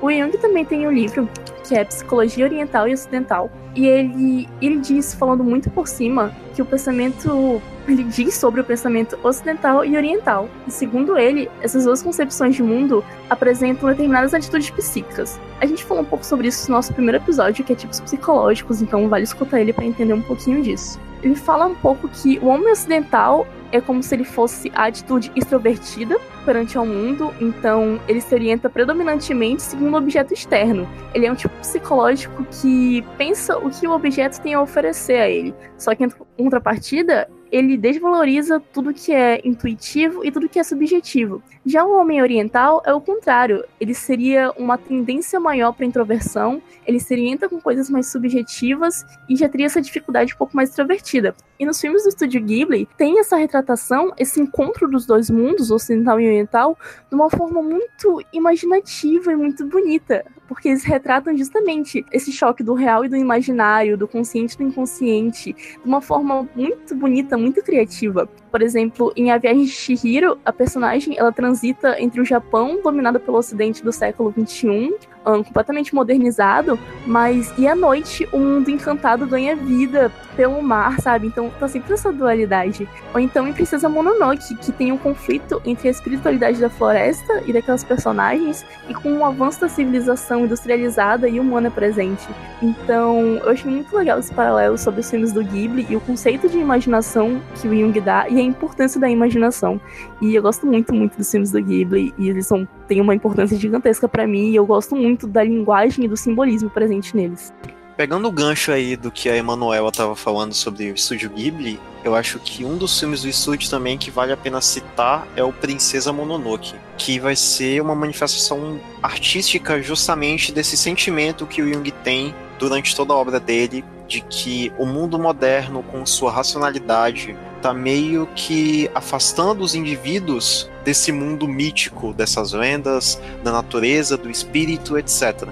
[0.00, 1.28] O Jung também tem um livro
[1.70, 6.60] que é Psicologia Oriental e Ocidental, e ele, ele diz, falando muito por cima, que
[6.60, 7.62] o pensamento.
[7.86, 10.48] Ele diz sobre o pensamento ocidental e oriental.
[10.66, 15.40] E segundo ele, essas duas concepções de mundo apresentam determinadas atitudes psíquicas.
[15.60, 18.82] A gente falou um pouco sobre isso no nosso primeiro episódio, que é tipos psicológicos,
[18.82, 21.00] então vale escutar ele para entender um pouquinho disso.
[21.22, 25.30] Ele fala um pouco que o homem ocidental é como se ele fosse a atitude
[25.34, 30.88] extrovertida perante ao mundo, então ele se orienta predominantemente segundo um objeto externo.
[31.14, 35.28] Ele é um tipo psicológico que pensa o que o objeto tem a oferecer a
[35.28, 35.54] ele.
[35.76, 41.42] Só que em contrapartida, ele desvaloriza tudo que é intuitivo e tudo que é subjetivo.
[41.66, 47.00] Já o homem oriental é o contrário, ele seria uma tendência maior para introversão, ele
[47.00, 51.34] se orienta com coisas mais subjetivas e já teria essa dificuldade um pouco mais extrovertida.
[51.58, 56.20] E nos filmes do estúdio Ghibli tem essa retratação, esse encontro dos dois mundos, ocidental
[56.20, 62.32] e oriental, de uma forma muito imaginativa e muito bonita, porque eles retratam justamente esse
[62.32, 66.92] choque do real e do imaginário, do consciente e do inconsciente, de uma forma muito
[66.96, 68.28] bonita, muito criativa.
[68.50, 73.20] Por exemplo, em A Viagem de Chihiro, a personagem ela transita entre o Japão, dominado
[73.20, 74.92] pelo Ocidente do século XXI,
[75.26, 81.26] um, completamente modernizado, mas e à noite o mundo encantado ganha vida pelo mar, sabe?
[81.26, 82.88] Então tá sempre essa dualidade.
[83.12, 87.52] Ou então em Princesa Mononoke, que tem um conflito entre a espiritualidade da floresta e
[87.52, 92.26] daquelas personagens, e com o avanço da civilização industrializada e humana presente.
[92.62, 96.48] Então eu achei muito legal esse paralelo sobre os filmes do Ghibli e o conceito
[96.48, 99.80] de imaginação que o Jung dá e a importância da imaginação.
[100.20, 103.56] E eu gosto muito, muito dos filmes do Ghibli, e eles são, têm uma importância
[103.56, 107.52] gigantesca para mim, e eu gosto muito da linguagem e do simbolismo presente neles.
[107.96, 112.14] Pegando o gancho aí do que a Emanuela estava falando sobre o estúdio Ghibli, eu
[112.14, 115.52] acho que um dos filmes do estúdio também que vale a pena citar é o
[115.52, 122.34] Princesa Mononoke, que vai ser uma manifestação artística justamente desse sentimento que o Jung tem
[122.58, 128.26] durante toda a obra dele de que o mundo moderno com sua racionalidade tá meio
[128.34, 135.48] que afastando os indivíduos desse mundo mítico, dessas lendas, da natureza, do espírito, etc.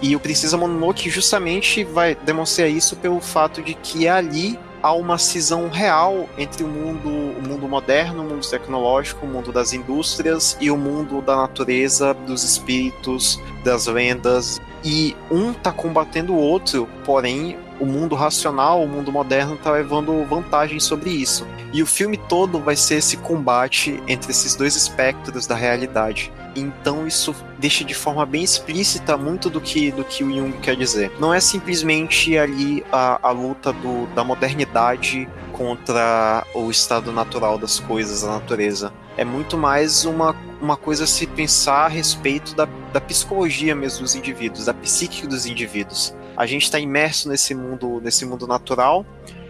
[0.00, 5.18] E o Princesa Mononoke justamente vai demonstrar isso pelo fato de que ali há uma
[5.18, 10.56] cisão real entre o mundo, o mundo moderno, o mundo tecnológico, o mundo das indústrias
[10.60, 14.60] e o mundo da natureza, dos espíritos, das lendas.
[14.84, 20.24] E um tá combatendo o outro, porém o mundo racional, o mundo moderno está levando
[20.24, 21.46] vantagem sobre isso.
[21.72, 26.32] E o filme todo vai ser esse combate entre esses dois espectros da realidade.
[26.56, 30.76] Então isso deixa de forma bem explícita muito do que, do que o Jung quer
[30.76, 31.12] dizer.
[31.20, 37.78] Não é simplesmente ali a, a luta do, da modernidade contra o estado natural das
[37.78, 38.92] coisas, da natureza.
[39.16, 44.02] É muito mais uma, uma coisa a se pensar a respeito da, da psicologia mesmo
[44.02, 46.14] dos indivíduos, da psique dos indivíduos.
[46.38, 49.04] A gente está imerso nesse mundo, nesse mundo natural,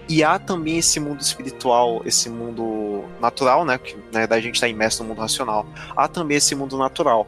[0.09, 3.77] e há também esse mundo espiritual, esse mundo natural, né?
[3.77, 5.66] Que na verdade a gente está imerso no mundo racional.
[5.94, 7.27] Há também esse mundo natural.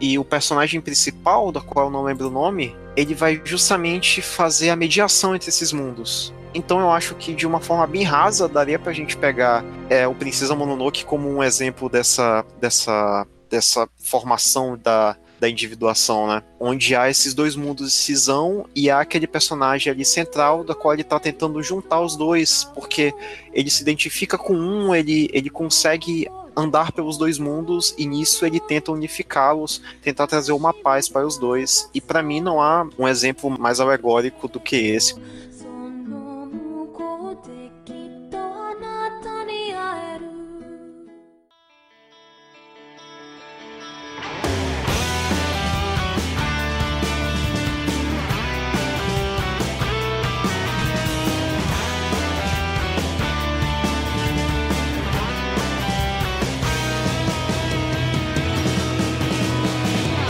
[0.00, 4.70] E o personagem principal, da qual eu não lembro o nome, ele vai justamente fazer
[4.70, 6.32] a mediação entre esses mundos.
[6.54, 10.14] Então eu acho que de uma forma bem rasa daria pra gente pegar é, o
[10.14, 16.42] Princesa Mononoke como um exemplo dessa, dessa, dessa formação da, da individuação, né?
[16.60, 20.92] Onde há esses dois mundos de cisão e há aquele personagem ali central da qual
[20.92, 23.12] ele tá tentando juntar os dois, porque
[23.52, 28.60] ele se identifica com um, ele, ele consegue andar pelos dois mundos e nisso ele
[28.60, 31.88] tenta unificá-los, tentar trazer uma paz para os dois.
[31.94, 35.14] E para mim não há um exemplo mais alegórico do que esse.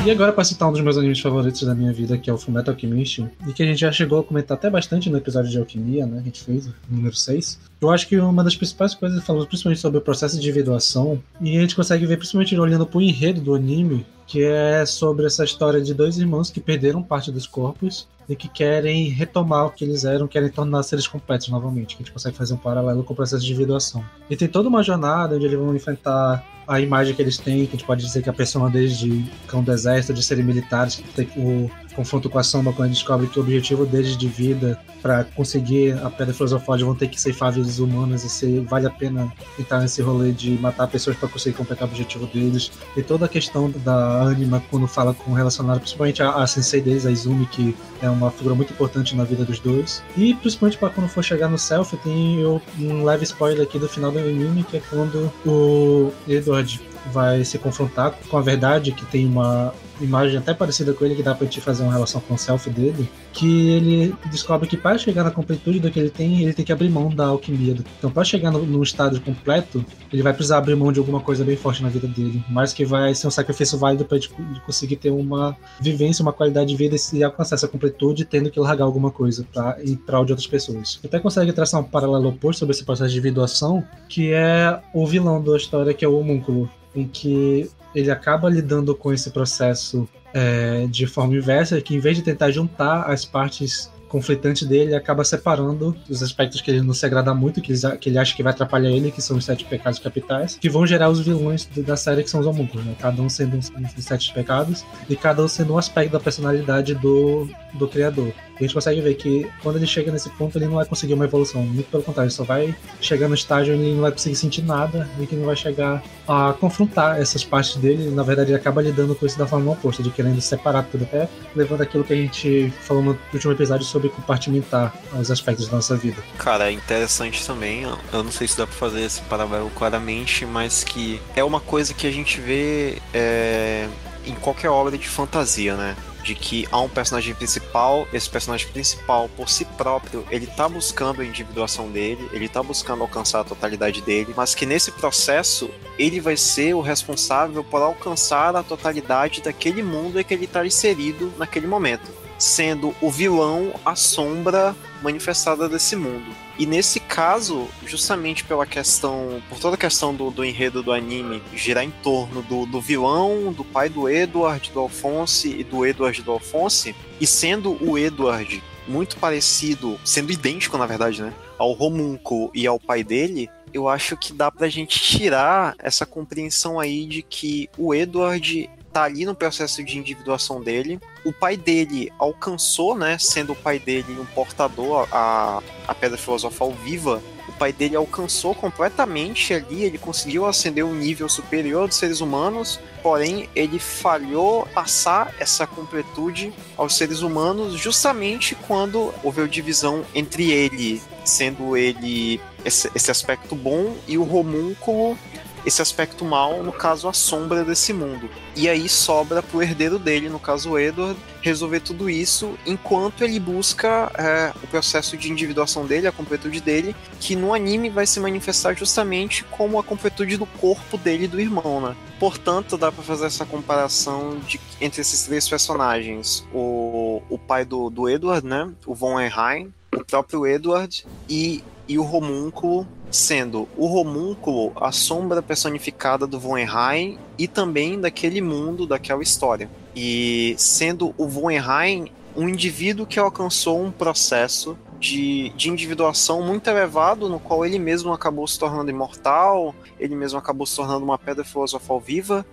[0.03, 2.39] E agora, para citar um dos meus animes favoritos da minha vida, que é o
[2.39, 5.59] Fullmetal Alchemist, e que a gente já chegou a comentar até bastante no episódio de
[5.59, 6.21] Alquimia, né?
[6.21, 7.61] A gente fez, número 6.
[7.83, 11.55] Eu acho que uma das principais coisas, falamos principalmente sobre o processo de individuação, e
[11.55, 15.83] a gente consegue ver, principalmente olhando pro enredo do anime, que é sobre essa história
[15.83, 20.05] de dois irmãos que perderam parte dos corpos e que querem retomar o que eles
[20.05, 21.97] eram, querem tornar seres completos novamente.
[21.97, 24.05] Que a gente consegue fazer um paralelo com o processo de individuação.
[24.31, 27.71] E tem toda uma jornada onde eles vão enfrentar a imagem que eles têm, que
[27.75, 30.95] a gente pode dizer que a persona deles de cão do exército, de serem militares,
[30.95, 34.79] que tem o confronto com a Samba quando descobre que o objetivo deles de vida
[35.03, 38.91] para conseguir a Pedra Filosofal vão ter que ceifar vidas humanas e se vale a
[38.91, 42.71] pena entrar nesse rolê de matar pessoas para conseguir completar o objetivo deles.
[42.97, 47.07] E toda a questão da Anima quando fala com relacionado principalmente a, a sensei deles,
[47.07, 50.03] a Izumi, que é uma figura muito importante na vida dos dois.
[50.17, 52.45] E principalmente para quando for chegar no Self, tem
[52.79, 56.81] um leve spoiler aqui do final do anime, que é quando o Edward
[57.13, 61.23] vai se confrontar com a verdade que tem uma imagem até parecida com ele, que
[61.23, 64.99] dá pra gente fazer uma relação com o self dele, que ele descobre que para
[64.99, 67.77] chegar na completude do que ele tem, ele tem que abrir mão da alquimia.
[67.99, 71.45] Então, para chegar no, no estado completo, ele vai precisar abrir mão de alguma coisa
[71.45, 74.29] bem forte na vida dele, mas que vai ser um sacrifício válido para ele
[74.65, 78.85] conseguir ter uma vivência, uma qualidade de vida e alcançar essa completude, tendo que largar
[78.85, 81.01] alguma coisa pra, em prol de outras pessoas.
[81.05, 85.43] Até consegue traçar um paralelo oposto sobre esse processo de individuação, que é o vilão
[85.43, 90.87] da história, que é o homúnculo, em que ele acaba lidando com esse processo é,
[90.89, 95.97] de forma inversa, que em vez de tentar juntar as partes conflitantes dele, acaba separando
[96.09, 98.53] os aspectos que ele não se agrada muito, que ele, que ele acha que vai
[98.53, 102.25] atrapalhar ele, que são os sete pecados capitais, que vão gerar os vilões da série,
[102.25, 102.97] que são os homúnculos, né?
[102.99, 106.93] Cada um sendo um dos sete pecados, e cada um sendo um aspecto da personalidade
[106.97, 110.75] do, do criador a gente consegue ver que quando ele chega nesse ponto, ele não
[110.75, 111.63] vai conseguir uma evolução.
[111.63, 114.63] Muito pelo contrário, ele só vai chegar no estágio onde ele não vai conseguir sentir
[114.63, 118.09] nada e que não vai chegar a confrontar essas partes dele.
[118.13, 121.29] Na verdade, ele acaba lidando com isso da forma oposta, de querendo separar tudo, até
[121.57, 125.97] levando aquilo que a gente falou no último episódio sobre compartimentar os aspectos da nossa
[125.97, 126.23] vida.
[126.39, 127.83] Cara, é interessante também.
[127.83, 131.93] Eu não sei se dá pra fazer esse paralelo claramente, mas que é uma coisa
[131.93, 133.89] que a gente vê é,
[134.25, 135.97] em qualquer obra de fantasia, né?
[136.23, 141.23] De que há um personagem principal, esse personagem principal, por si próprio, ele tá buscando
[141.23, 146.21] a individuação dele, ele tá buscando alcançar a totalidade dele, mas que nesse processo ele
[146.21, 151.33] vai ser o responsável por alcançar a totalidade daquele mundo em que ele está inserido
[151.39, 156.35] naquele momento, sendo o vilão a sombra manifestada desse mundo.
[156.59, 161.43] E nesse caso, justamente pela questão, por toda a questão do, do enredo do anime
[161.55, 166.23] girar em torno do, do vilão, do pai do Edward, do Alphonse e do Edward
[166.23, 172.51] do Alphonse, e sendo o Edward muito parecido, sendo idêntico na verdade, né, ao Homunco
[172.55, 177.23] e ao pai dele, eu acho que dá pra gente tirar essa compreensão aí de
[177.23, 181.01] que o Edward tá ali no processo de individuação dele.
[181.25, 186.73] O pai dele alcançou, né, sendo o pai dele um portador, a, a Pedra Filosofal
[186.73, 192.21] viva, o pai dele alcançou completamente ali, ele conseguiu ascender um nível superior dos seres
[192.21, 200.05] humanos, porém ele falhou passar essa completude aos seres humanos justamente quando houve a divisão
[200.15, 205.19] entre ele, sendo ele esse, esse aspecto bom, e o homúnculo
[205.65, 208.29] esse aspecto mal, no caso a sombra desse mundo.
[208.57, 213.39] E aí sobra pro herdeiro dele, no caso o Edward, resolver tudo isso enquanto ele
[213.39, 218.21] busca é, o processo de individuação dele, a completude dele, que no anime vai se
[218.21, 221.97] manifestar justamente como a completude do corpo dele e do irmão, né?
[222.19, 227.89] Portanto, dá para fazer essa comparação de, entre esses três personagens: o, o pai do,
[227.89, 228.71] do Edward, né?
[228.85, 235.43] O Von Erheim, o próprio Edward e, e o homúnculo sendo o homúnculo a sombra
[235.43, 239.69] personificada do Von Erheim e também daquele mundo, daquela história.
[239.97, 246.69] E sendo o Von Erheim um indivíduo que alcançou um processo de, de individuação muito
[246.69, 251.19] elevado, no qual ele mesmo acabou se tornando imortal, ele mesmo acabou se tornando uma
[251.19, 252.47] pedra filosofal viva,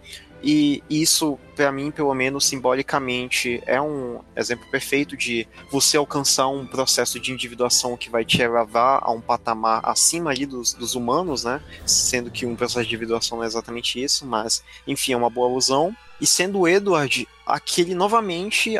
[0.43, 6.65] e isso, para mim, pelo menos simbolicamente, é um exemplo perfeito de você alcançar um
[6.65, 11.43] processo de individuação que vai te levar a um patamar acima ali dos, dos humanos,
[11.43, 11.61] né?
[11.85, 15.49] Sendo que um processo de individuação não é exatamente isso, mas, enfim, é uma boa
[15.49, 15.95] alusão.
[16.21, 18.75] E sendo o Edward aquele novamente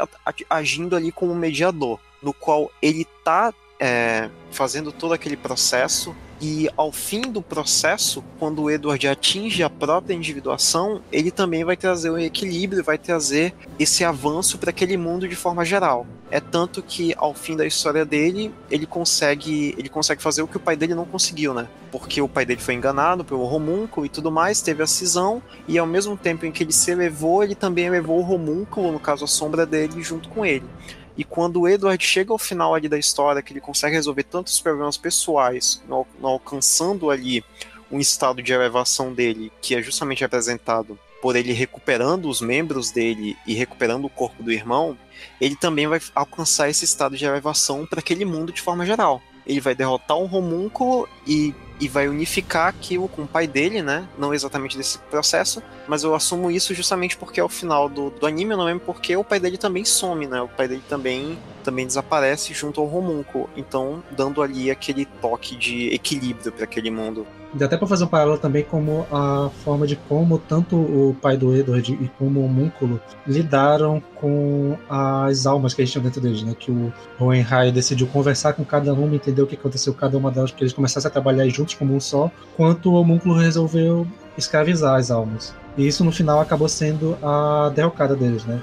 [0.49, 6.91] agindo ali como mediador, no qual ele tá é, fazendo todo aquele processo e ao
[6.91, 12.19] fim do processo, quando o Edward atinge a própria individuação, ele também vai trazer o
[12.19, 16.05] equilíbrio, vai trazer esse avanço para aquele mundo de forma geral.
[16.29, 20.57] É tanto que ao fim da história dele, ele consegue, ele consegue fazer o que
[20.57, 21.67] o pai dele não conseguiu, né?
[21.91, 25.77] Porque o pai dele foi enganado pelo homúnculo e tudo mais, teve a cisão, e
[25.79, 29.23] ao mesmo tempo em que ele se elevou, ele também elevou o homúnculo, no caso
[29.23, 30.65] a sombra dele, junto com ele.
[31.17, 34.59] E quando o Edward chega ao final ali da história, que ele consegue resolver tantos
[34.59, 37.43] problemas pessoais, no alcançando ali
[37.91, 43.35] um estado de elevação dele, que é justamente representado por ele recuperando os membros dele
[43.47, 44.95] e recuperando o corpo do irmão,
[45.41, 49.21] ele também vai alcançar esse estado de elevação para aquele mundo de forma geral.
[49.45, 54.07] Ele vai derrotar um homúnculo e e vai unificar aquilo com o pai dele, né?
[54.17, 58.53] Não exatamente desse processo, mas eu assumo isso justamente porque ao final do, do anime
[58.53, 60.41] eu não lembro porque o pai dele também some, né?
[60.41, 65.93] O pai dele também também desaparece junto ao homúnculo, então dando ali aquele toque de
[65.93, 67.27] equilíbrio para aquele mundo.
[67.57, 71.35] Dá até para fazer um paralelo também como a forma de como tanto o pai
[71.35, 76.43] do Edward e como o homúnculo lidaram com as almas que eles tinham dentro deles,
[76.43, 76.55] né?
[76.57, 80.31] Que o Hohenheim decidiu conversar com cada uma, entender o que aconteceu com cada uma
[80.31, 84.95] delas, porque eles começassem a trabalhar juntos como um só, quanto o homúnculo resolveu escravizar
[84.95, 85.55] as almas.
[85.75, 88.61] E isso no final acabou sendo a derrocada deles, né?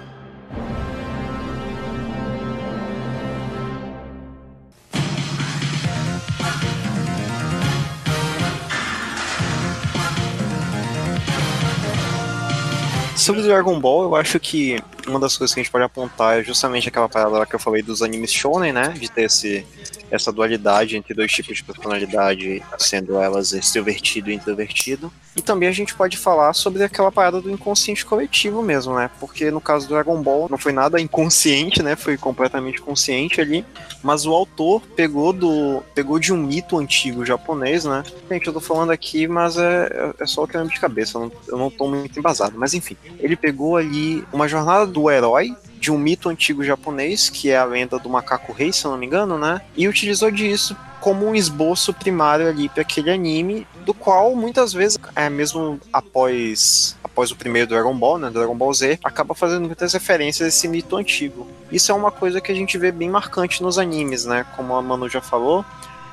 [13.25, 16.45] Sobre Dragon Ball, eu acho que uma das coisas que a gente pode apontar é
[16.45, 18.88] justamente aquela parada que eu falei dos animes shonen, né?
[18.88, 19.65] De ter esse,
[20.11, 25.11] essa dualidade entre dois tipos de personalidade, sendo elas extrovertido e introvertido.
[25.37, 29.11] E também a gente pode falar sobre aquela parada do inconsciente coletivo mesmo, né?
[29.19, 31.96] Porque no caso do Dragon Ball não foi nada inconsciente, né?
[31.96, 33.65] Foi completamente consciente ali.
[34.03, 38.05] Mas o autor pegou do pegou de um mito antigo japonês, né?
[38.31, 41.23] Gente, eu tô falando aqui, mas é, é só o que eu de cabeça, eu
[41.23, 42.57] não, eu não tô muito embasado.
[42.57, 47.50] Mas enfim, ele pegou ali uma jornada do herói de um mito antigo japonês, que
[47.50, 49.60] é a lenda do macaco rei, se eu não me engano, né?
[49.77, 54.96] E utilizou disso como um esboço primário ali para aquele anime, do qual muitas vezes,
[55.15, 59.92] é mesmo após após o primeiro Dragon Ball, né, Dragon Ball Z, acaba fazendo muitas
[59.92, 61.46] referências a esse mito antigo.
[61.71, 64.44] Isso é uma coisa que a gente vê bem marcante nos animes, né?
[64.56, 65.65] Como a Manu já falou,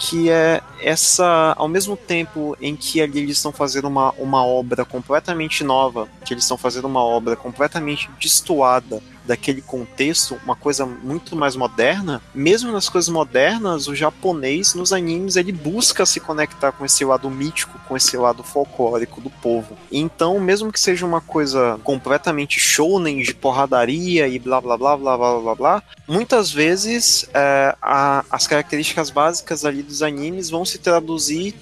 [0.02, 4.84] que é essa, ao mesmo tempo em que ali eles estão fazendo uma, uma obra
[4.84, 11.36] completamente nova, que eles estão fazendo uma obra completamente destoada daquele contexto, uma coisa muito
[11.36, 16.86] mais moderna, mesmo nas coisas modernas, o japonês nos animes ele busca se conectar com
[16.86, 19.78] esse lado mítico, com esse lado folclórico do povo.
[19.92, 25.18] Então, mesmo que seja uma coisa completamente shounen de porradaria e blá blá blá blá
[25.18, 30.78] blá blá blá, muitas vezes é, a, as características básicas ali dos animes vão se
[30.78, 31.56] traduzir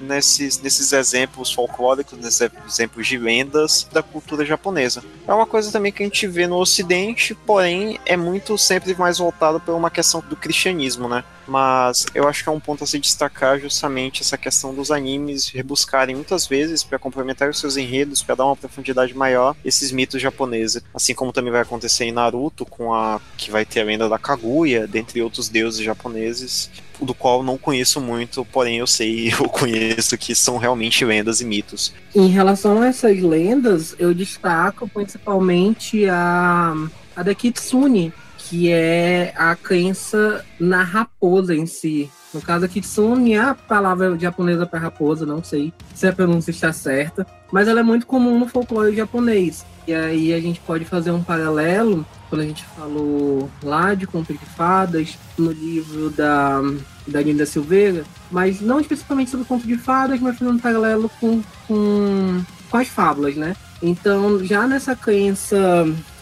[0.00, 5.02] nesses, nesses exemplos folclóricos, nesses exemplos de lendas da cultura japonesa.
[5.26, 9.18] É uma coisa também que a gente vê no Ocidente, porém é muito sempre mais
[9.18, 11.24] voltado para uma questão do cristianismo, né?
[11.46, 15.48] Mas eu acho que é um ponto a se destacar justamente essa questão dos animes
[15.48, 20.20] rebuscarem muitas vezes para complementar os seus enredos, para dar uma profundidade maior esses mitos
[20.20, 20.82] japoneses.
[20.92, 24.18] Assim como também vai acontecer em Naruto, com a que vai ter a lenda da
[24.18, 26.70] Kaguya, dentre outros deuses japoneses,
[27.00, 31.44] do qual não conheço muito, porém eu sei, eu conheço que são realmente lendas e
[31.44, 31.92] mitos.
[32.14, 36.74] Em relação a essas lendas, eu destaco principalmente a,
[37.14, 42.10] a da Kitsune, que é a crença na raposa em si.
[42.32, 46.50] No caso, a Kitsune é a palavra japonesa para raposa, não sei se a pronúncia
[46.50, 49.64] está certa, mas ela é muito comum no folclore japonês.
[49.86, 54.32] E aí a gente pode fazer um paralelo quando a gente falou lá de Conto
[54.32, 56.60] de Fadas, no livro da,
[57.06, 61.42] da Linda Silveira, mas não especificamente sobre Conto de Fadas, mas fazendo um paralelo com,
[61.66, 63.54] com, com as fábulas, né?
[63.82, 65.56] Então, já nessa crença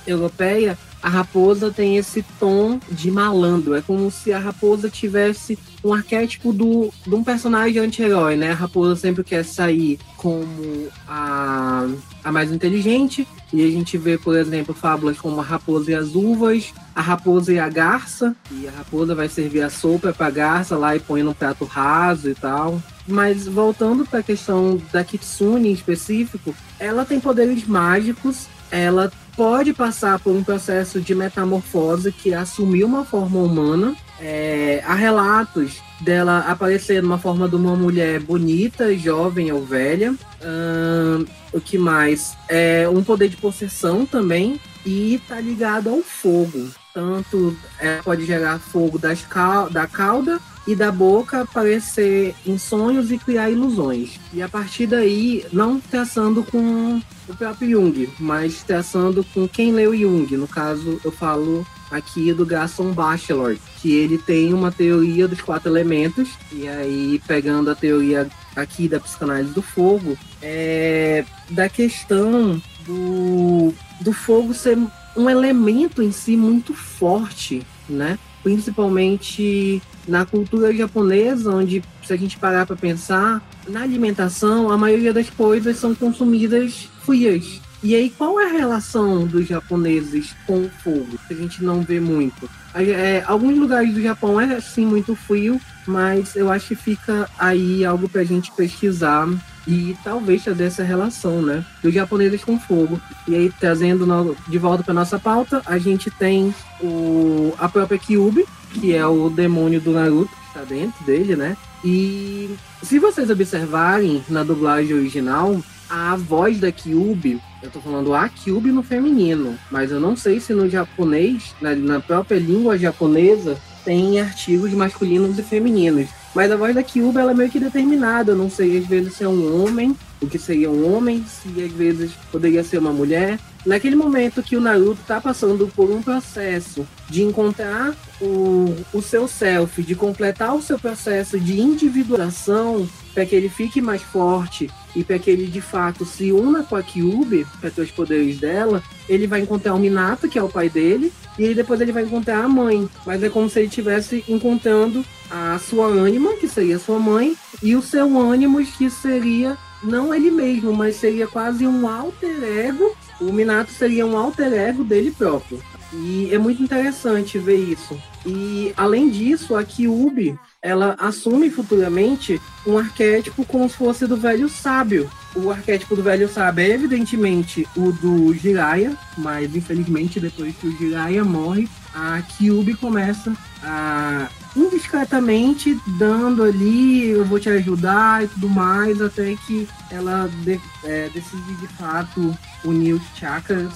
[0.07, 3.75] europeia, a raposa tem esse tom de malandro.
[3.75, 8.53] É como se a raposa tivesse um arquétipo do, de um personagem anti-herói, né?
[8.53, 11.87] A raposa sempre quer sair como a,
[12.25, 13.29] a mais inteligente.
[13.53, 17.53] E a gente vê, por exemplo, fábulas como a raposa e as uvas, a raposa
[17.53, 18.35] e a garça.
[18.51, 21.67] E a raposa vai servir a sopa para a garça lá e põe num prato
[21.67, 22.83] raso e tal.
[23.07, 29.73] Mas voltando para a questão da Kitsune em específico, ela tem poderes mágicos, ela pode
[29.73, 33.95] passar por um processo de metamorfose que assumir uma forma humana.
[34.21, 40.15] É, há relatos dela aparecer numa forma de uma mulher bonita, jovem ou velha.
[40.43, 42.37] Hum, o que mais?
[42.49, 44.61] É um poder de possessão também.
[44.87, 46.69] E tá ligado ao fogo.
[46.93, 53.11] Tanto ela pode gerar fogo das cal da cauda e da boca aparecer em sonhos
[53.11, 54.19] e criar ilusões.
[54.33, 59.97] E a partir daí, não traçando com o próprio Jung, mas traçando com quem leu
[59.97, 60.37] Jung.
[60.37, 65.71] No caso, eu falo aqui do Gaston Bachelor, que ele tem uma teoria dos quatro
[65.71, 73.73] elementos, e aí pegando a teoria aqui da psicanálise do fogo, é da questão do,
[74.01, 74.79] do fogo ser
[75.17, 78.19] um elemento em si muito forte, né?
[78.45, 85.13] Principalmente na cultura japonesa, onde, se a gente parar para pensar, na alimentação, a maioria
[85.13, 87.61] das coisas são consumidas frias.
[87.83, 91.19] E aí, qual é a relação dos japoneses com o fogo?
[91.29, 92.49] A gente não vê muito.
[92.75, 97.85] É, alguns lugares do Japão é, sim, muito frio, mas eu acho que fica aí
[97.85, 99.29] algo para a gente pesquisar
[99.67, 103.01] e talvez trazer essa relação, né, dos japoneses com fogo.
[103.27, 108.45] E aí, trazendo de volta para nossa pauta, a gente tem o, a própria Kyubi,
[108.73, 111.57] que é o demônio do Naruto, que está dentro dele, né?
[111.85, 118.29] E se vocês observarem na dublagem original, a voz da Kyubi, eu tô falando a
[118.29, 123.59] Kyubi no feminino, mas eu não sei se no japonês, na, na própria língua japonesa,
[123.85, 126.09] tem artigos masculinos e femininos.
[126.35, 128.33] Mas a voz da Kyuba ela é meio que determinada.
[128.33, 131.49] Eu não sei, às vezes, se é um homem o que seria um homem, se
[131.63, 133.39] às vezes poderia ser uma mulher.
[133.65, 139.27] Naquele momento que o Naruto está passando por um processo de encontrar o, o seu
[139.27, 145.03] self, de completar o seu processo de individuação para que ele fique mais forte e
[145.03, 148.83] para que ele de fato se una com a Kyubi para ter os poderes dela,
[149.09, 152.45] ele vai encontrar o Minato, que é o pai dele, e depois ele vai encontrar
[152.45, 152.89] a mãe.
[153.07, 155.05] Mas é como se ele estivesse encontrando
[155.35, 160.31] a sua ânima, que seria sua mãe, e o seu ânimo, que seria não ele
[160.31, 162.97] mesmo, mas seria quase um alter ego.
[163.21, 165.61] O Minato seria um alter ego dele próprio.
[165.93, 168.01] E é muito interessante ver isso.
[168.25, 174.49] E além disso, a Kyubi, ela assume futuramente um arquétipo como se fosse do velho
[174.49, 175.11] sábio.
[175.35, 180.77] O arquétipo do velho sábio é evidentemente o do Jiraiya, mas infelizmente depois que o
[180.77, 188.49] Jiraiya morre, a Kyubi começa a indiscretamente dando ali, eu vou te ajudar e tudo
[188.49, 193.73] mais, até que ela de, é, decide de fato unir os chakras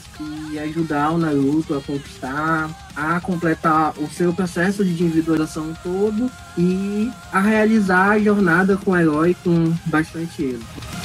[0.51, 7.11] e ajudar o Naruto a conquistar, a completar o seu processo de individualização todo e
[7.33, 10.99] a realizar a jornada com o herói com bastante êxito.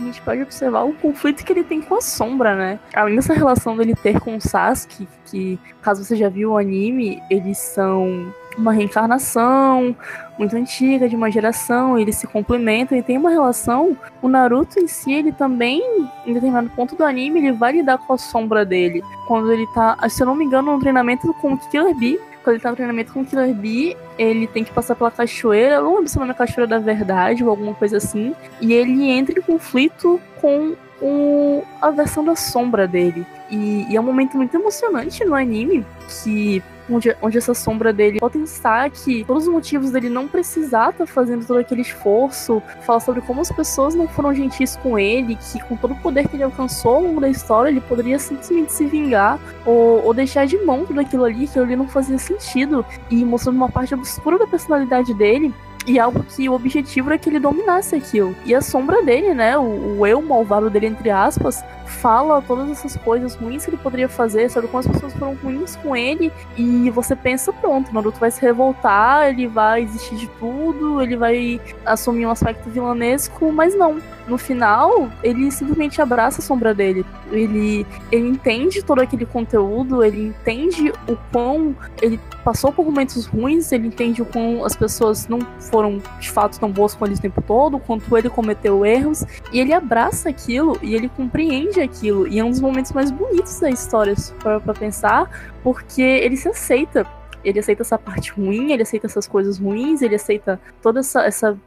[0.00, 2.78] A gente pode observar o conflito que ele tem com a sombra, né?
[2.94, 7.22] Além dessa relação dele ter com o Sasuke, que, caso você já viu o anime,
[7.30, 9.96] eles são uma reencarnação
[10.38, 13.96] muito antiga de uma geração, eles se complementam e tem uma relação.
[14.20, 15.82] O Naruto em si, ele também,
[16.26, 19.02] em determinado ponto do anime, ele vai lidar com a sombra dele.
[19.26, 22.54] Quando ele tá, se eu não me engano, no treinamento com o Killer Bee, quando
[22.54, 25.96] ele tá no treinamento com o Killer Bee, ele tem que passar pela cachoeira, não
[25.96, 30.20] lembro se é cachoeira da verdade ou alguma coisa assim, e ele entra em conflito
[30.40, 33.26] com o, a versão da sombra dele.
[33.50, 38.18] E, e, é um momento muito emocionante no anime, que onde, onde essa sombra dele
[38.18, 43.00] potenciar que todos os motivos dele não precisar estar tá fazendo todo aquele esforço, fala
[43.00, 46.36] sobre como as pessoas não foram gentis com ele, que com todo o poder que
[46.36, 50.56] ele alcançou ao longo da história, ele poderia simplesmente se vingar ou, ou deixar de
[50.58, 54.46] mão tudo aquilo ali, que ali não fazia sentido, e mostrando uma parte obscura da
[54.46, 55.54] personalidade dele,
[55.86, 58.34] e algo que o objetivo era que ele dominasse aquilo.
[58.44, 59.56] E a sombra dele, né?
[59.58, 64.08] O, o eu malvado dele, entre aspas, fala todas essas coisas ruins que ele poderia
[64.08, 66.32] fazer, sabe como as pessoas foram ruins com ele.
[66.56, 71.60] E você pensa, pronto, Naruto vai se revoltar, ele vai existir de tudo, ele vai
[71.84, 74.00] assumir um aspecto vilanesco, mas não
[74.32, 77.04] no final, ele simplesmente abraça a sombra dele.
[77.30, 83.70] Ele, ele entende todo aquele conteúdo, ele entende o quão ele passou por momentos ruins,
[83.72, 87.20] ele entende o quão as pessoas não foram de fato tão boas com ele o
[87.20, 89.22] tempo todo, quanto ele cometeu erros,
[89.52, 92.26] e ele abraça aquilo e ele compreende aquilo.
[92.26, 97.06] E é um dos momentos mais bonitos da história, para pensar, porque ele se aceita
[97.44, 101.12] ele aceita essa parte ruim, ele aceita essas coisas ruins, ele aceita todos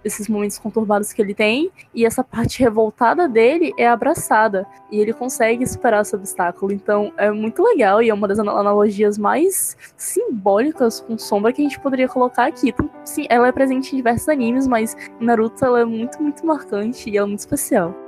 [0.03, 5.13] esses momentos conturbados que ele tem, e essa parte revoltada dele é abraçada, e ele
[5.13, 6.71] consegue superar esse obstáculo.
[6.71, 11.63] Então é muito legal, e é uma das analogias mais simbólicas com sombra que a
[11.63, 12.69] gente poderia colocar aqui.
[12.69, 17.09] Então, sim, ela é presente em diversos animes, mas Naruto ela é muito, muito marcante
[17.09, 18.04] e ela é muito especial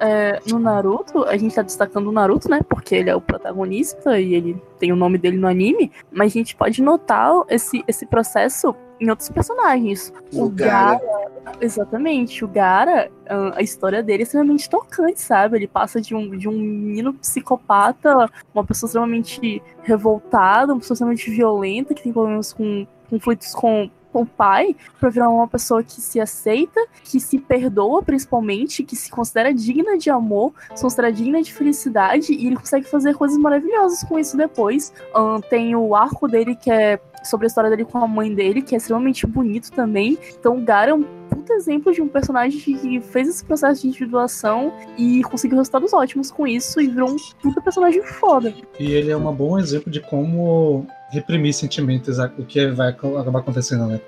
[0.00, 2.60] é, no Naruto, a gente tá destacando o Naruto, né?
[2.68, 6.38] Porque ele é o protagonista e ele tem o nome dele no anime, mas a
[6.38, 10.12] gente pode notar esse, esse processo em outros personagens.
[10.32, 10.98] O, o Gara.
[10.98, 11.30] Gara.
[11.60, 13.10] Exatamente, o Gara,
[13.54, 15.56] a história dele é extremamente tocante, sabe?
[15.56, 21.30] Ele passa de um, de um menino psicopata, uma pessoa extremamente revoltada, uma pessoa extremamente
[21.30, 26.00] violenta, que tem problemas com conflitos com com o pai para virar uma pessoa que
[26.00, 31.42] se aceita, que se perdoa principalmente, que se considera digna de amor, se considera digna
[31.42, 34.92] de felicidade e ele consegue fazer coisas maravilhosas com isso depois.
[35.14, 38.62] Um, tem o arco dele que é sobre a história dele com a mãe dele,
[38.62, 40.18] que é extremamente bonito também.
[40.38, 43.88] Então o Gara é um puto exemplo de um personagem que fez esse processo de
[43.88, 48.52] individuação e conseguiu resultados ótimos com isso e virou um puta personagem foda.
[48.78, 53.86] E ele é um bom exemplo de como reprimir sentimentos, o que vai acabar acontecendo,
[53.86, 54.00] né?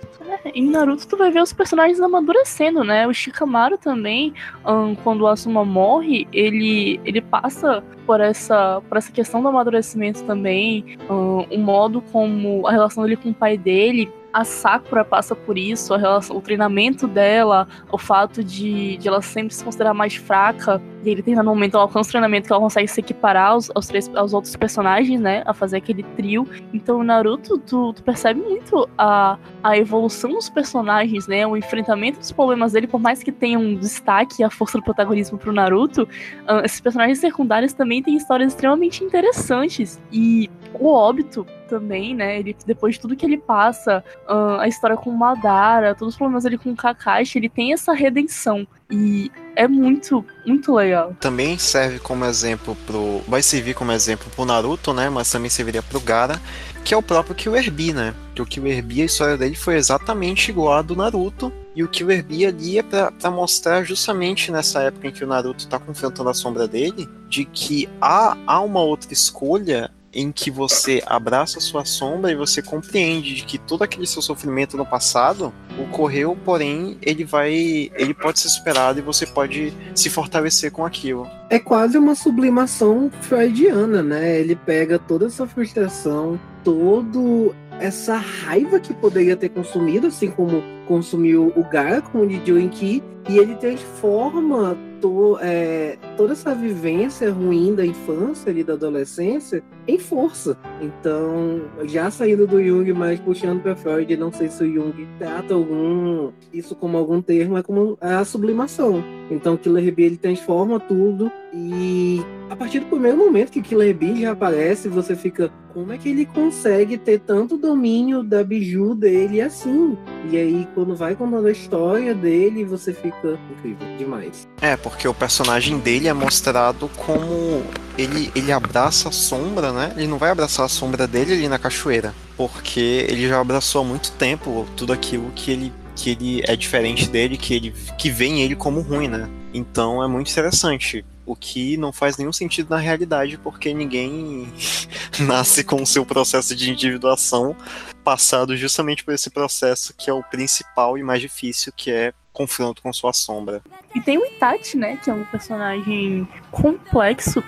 [0.45, 3.07] É, em Naruto tu vai ver os personagens amadurecendo, né?
[3.07, 4.33] O Shikamaru também,
[4.65, 10.23] um, quando o Asuma morre, ele, ele passa por essa, por essa questão do amadurecimento
[10.25, 15.35] também, um, o modo como a relação dele com o pai dele a Sakura passa
[15.35, 20.15] por isso, relação, o treinamento dela, o fato de, de ela sempre se considerar mais
[20.15, 23.51] fraca, e ele tem no momento ela alcança o treinamento que ela consegue se equiparar
[23.51, 25.43] aos, aos, três, aos outros personagens, né?
[25.45, 26.47] A fazer aquele trio.
[26.73, 31.47] Então, o Naruto, tu, tu, percebe muito a, a evolução dos personagens, né?
[31.47, 35.39] O enfrentamento dos problemas dele, por mais que tenha um destaque a força do protagonismo
[35.39, 40.01] pro Naruto, uh, esses personagens secundários também têm histórias extremamente interessantes.
[40.13, 42.39] E o óbito também, né?
[42.39, 46.45] Ele, depois de tudo que ele passa, uh, a história com Madara, todos os problemas
[46.45, 48.67] dele com Kakashi, ele tem essa redenção.
[48.91, 51.17] E é muito, muito legal.
[51.19, 53.23] Também serve como exemplo pro.
[53.27, 55.09] Vai servir como exemplo pro Naruto, né?
[55.09, 56.39] Mas também serviria pro Gara,
[56.85, 58.15] que é o próprio Kyuerbi, né?
[58.35, 61.51] Que o Kyuerbi, a história dele foi exatamente igual a do Naruto.
[61.75, 65.79] E o Kyuerbi ali é pra mostrar justamente nessa época em que o Naruto tá
[65.79, 71.59] confrontando a sombra dele, de que há, há uma outra escolha em que você abraça
[71.59, 76.37] a sua sombra e você compreende de que todo aquele seu sofrimento no passado ocorreu,
[76.45, 81.27] porém ele vai, ele pode ser superado e você pode se fortalecer com aquilo.
[81.49, 84.39] É quase uma sublimação freudiana, né?
[84.39, 91.53] Ele pega toda essa frustração, todo essa raiva que poderia ter consumido, assim como consumiu
[91.57, 97.75] o Gara com o Nijo Inki, e ele transforma to, é, toda essa vivência ruim
[97.75, 100.57] da infância e da adolescência em força.
[100.81, 105.55] Então, já saindo do Jung, mas puxando para Freud, não sei se o Jung trata
[105.55, 109.03] algum isso como algum termo, é como a sublimação.
[109.31, 114.21] Então, Killer Bee ele transforma tudo e a partir do primeiro momento que Killer Bee
[114.21, 119.41] já aparece, você fica como é que ele consegue ter tanto domínio da biju dele
[119.41, 119.97] assim?
[120.31, 124.47] E aí, quando vai contando a história dele, você fica incrível demais.
[124.61, 127.65] É, porque o personagem dele é mostrado como
[127.97, 129.93] ele, ele abraça a sombra, né?
[129.97, 133.85] Ele não vai abraçar a sombra dele ali na cachoeira, porque ele já abraçou há
[133.85, 138.43] muito tempo tudo aquilo que ele que ele é diferente dele, que ele que vem
[138.43, 139.29] ele como ruim, né?
[139.53, 141.05] Então é muito interessante.
[141.25, 144.53] O que não faz nenhum sentido na realidade, porque ninguém
[145.21, 147.55] nasce com o seu processo de individuação
[148.03, 152.83] passado justamente por esse processo que é o principal e mais difícil, que é confronto
[152.83, 153.63] com sua sombra.
[153.95, 157.43] E tem o Itachi, né, que é um personagem complexo,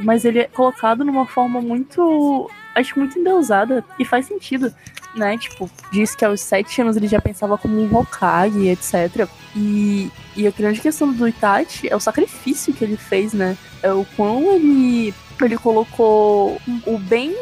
[0.00, 4.74] mas ele é colocado numa forma muito, acho muito endeusada e faz sentido,
[5.14, 5.36] né?
[5.36, 9.28] Tipo, diz que aos sete anos ele já pensava como um Hokage, etc.
[9.54, 13.56] E, e a grande questão do Itachi é o sacrifício que ele fez, né?
[13.82, 15.12] É o quão ele
[15.44, 17.34] ele colocou o bem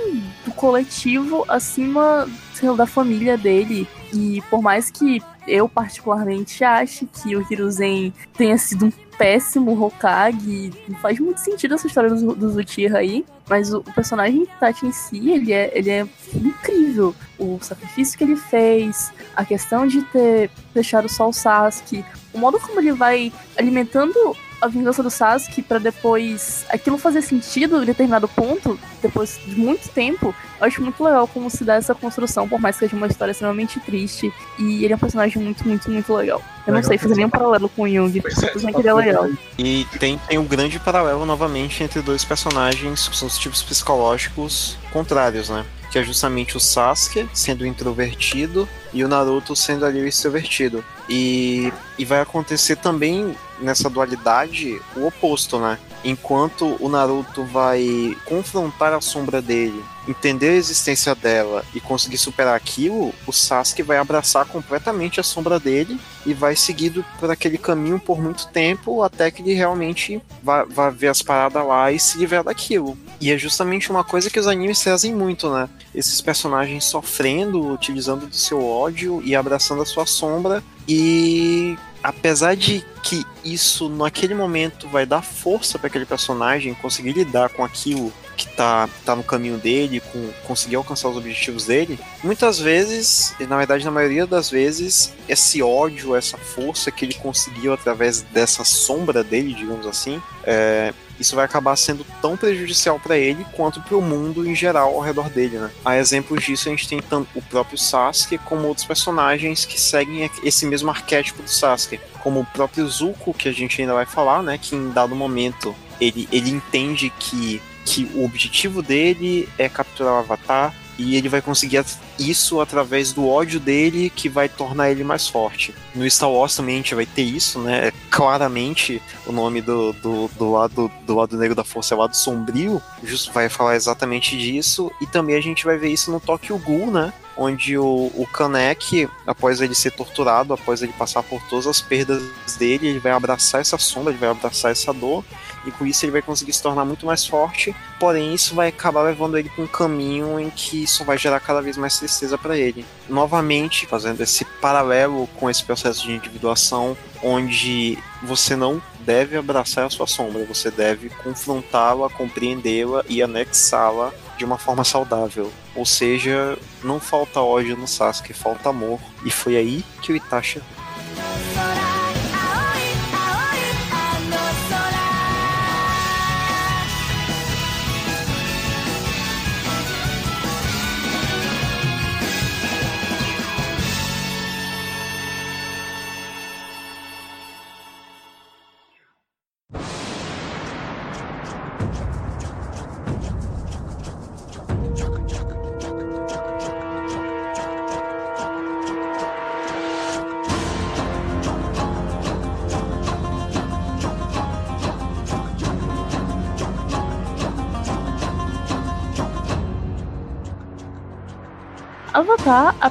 [0.44, 2.28] do coletivo acima
[2.76, 3.88] da família dele.
[4.12, 10.72] E por mais que eu particularmente ache que o Hiruzen tenha sido um péssimo Hokage,
[10.88, 14.86] não faz muito sentido essa história do, do Zuchiha aí, mas o, o personagem Tati
[14.86, 17.14] em si, ele é, ele é incrível.
[17.38, 22.60] O sacrifício que ele fez, a questão de ter deixado só o Sasuke, o modo
[22.60, 28.26] como ele vai alimentando a vingança do Sasuke para depois aquilo fazer sentido em determinado
[28.28, 32.60] ponto, depois de muito tempo, eu acho muito legal como se dá essa construção, por
[32.60, 34.32] mais que seja uma história extremamente triste.
[34.58, 36.38] E ele é um personagem muito, muito, muito legal.
[36.66, 36.82] Eu legal.
[36.82, 39.28] não sei fazer nenhum paralelo com o Jung, simplesmente ele é legal.
[39.56, 44.76] E tem, tem um grande paralelo novamente entre dois personagens que são os tipos psicológicos
[44.92, 45.64] contrários, né?
[45.90, 50.84] que é justamente o Sasuke sendo introvertido e o Naruto sendo ali o extrovertido.
[51.08, 55.78] E, e vai acontecer também nessa dualidade o oposto, né?
[56.04, 62.54] Enquanto o Naruto vai confrontar a sombra dele, entender a existência dela e conseguir superar
[62.54, 67.98] aquilo, o Sasuke vai abraçar completamente a sombra dele e vai seguindo por aquele caminho
[67.98, 72.44] por muito tempo até que ele realmente vai ver as paradas lá e se livrar
[72.44, 72.96] daquilo.
[73.20, 75.68] E é justamente uma coisa que os animes trazem muito, né?
[75.92, 82.84] Esses personagens sofrendo, utilizando do seu ódio e abraçando a sua sombra e apesar de
[83.02, 88.46] que isso naquele momento vai dar força para aquele personagem conseguir lidar com aquilo que
[88.54, 93.56] tá, tá no caminho dele, com, conseguir alcançar os objetivos dele, muitas vezes, e na
[93.56, 99.24] verdade na maioria das vezes, esse ódio, essa força que ele conseguiu através dessa sombra
[99.24, 104.02] dele, digamos assim, é, isso vai acabar sendo tão prejudicial para ele quanto para o
[104.02, 105.70] mundo em geral ao redor dele, né?
[105.84, 110.30] A exemplos disso a gente tem tanto o próprio Sasuke como outros personagens que seguem
[110.42, 114.42] esse mesmo arquétipo do Sasuke, como o próprio Zuko, que a gente ainda vai falar,
[114.42, 120.12] né, que em dado momento ele, ele entende que que o objetivo dele é capturar
[120.12, 121.84] o Avatar, e ele vai conseguir
[122.18, 125.72] isso através do ódio dele que vai tornar ele mais forte.
[125.94, 127.92] No Star Wars também a gente vai ter isso, né?
[128.10, 132.16] Claramente o nome do, do, do lado do lado negro da força é o lado
[132.16, 136.58] sombrio, justo vai falar exatamente disso, e também a gente vai ver isso no Tokyo
[136.58, 137.12] Ghoul, né?
[137.38, 142.22] Onde o, o Kanek, após ele ser torturado, após ele passar por todas as perdas
[142.58, 145.24] dele, ele vai abraçar essa sombra, ele vai abraçar essa dor,
[145.64, 147.74] e com isso ele vai conseguir se tornar muito mais forte.
[148.00, 151.62] Porém, isso vai acabar levando ele para um caminho em que isso vai gerar cada
[151.62, 152.84] vez mais tristeza para ele.
[153.08, 159.90] Novamente, fazendo esse paralelo com esse processo de individuação, onde você não deve abraçar a
[159.90, 165.52] sua sombra, você deve confrontá-la, compreendê-la e anexá-la de uma forma saudável.
[165.74, 169.00] Ou seja, não falta ódio no Sasuke, falta amor.
[169.24, 170.62] E foi aí que o Itachi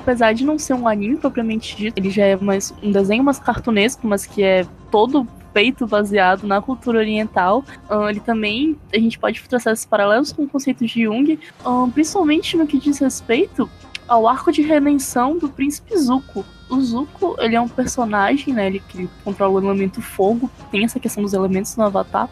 [0.07, 3.39] apesar de não ser um anime propriamente dito, ele já é mais um desenho mais
[3.39, 7.65] cartunesco, mas que é todo feito baseado na cultura oriental.
[7.89, 11.91] Uh, ele também, a gente pode traçar esses paralelos com o conceito de Jung, uh,
[11.91, 13.69] principalmente no que diz respeito
[14.07, 16.45] ao arco de redenção do príncipe Zuko.
[16.69, 21.01] O Zuko, ele é um personagem, né, ele que controla o elemento fogo, tem essa
[21.01, 22.29] questão dos elementos no Avatar.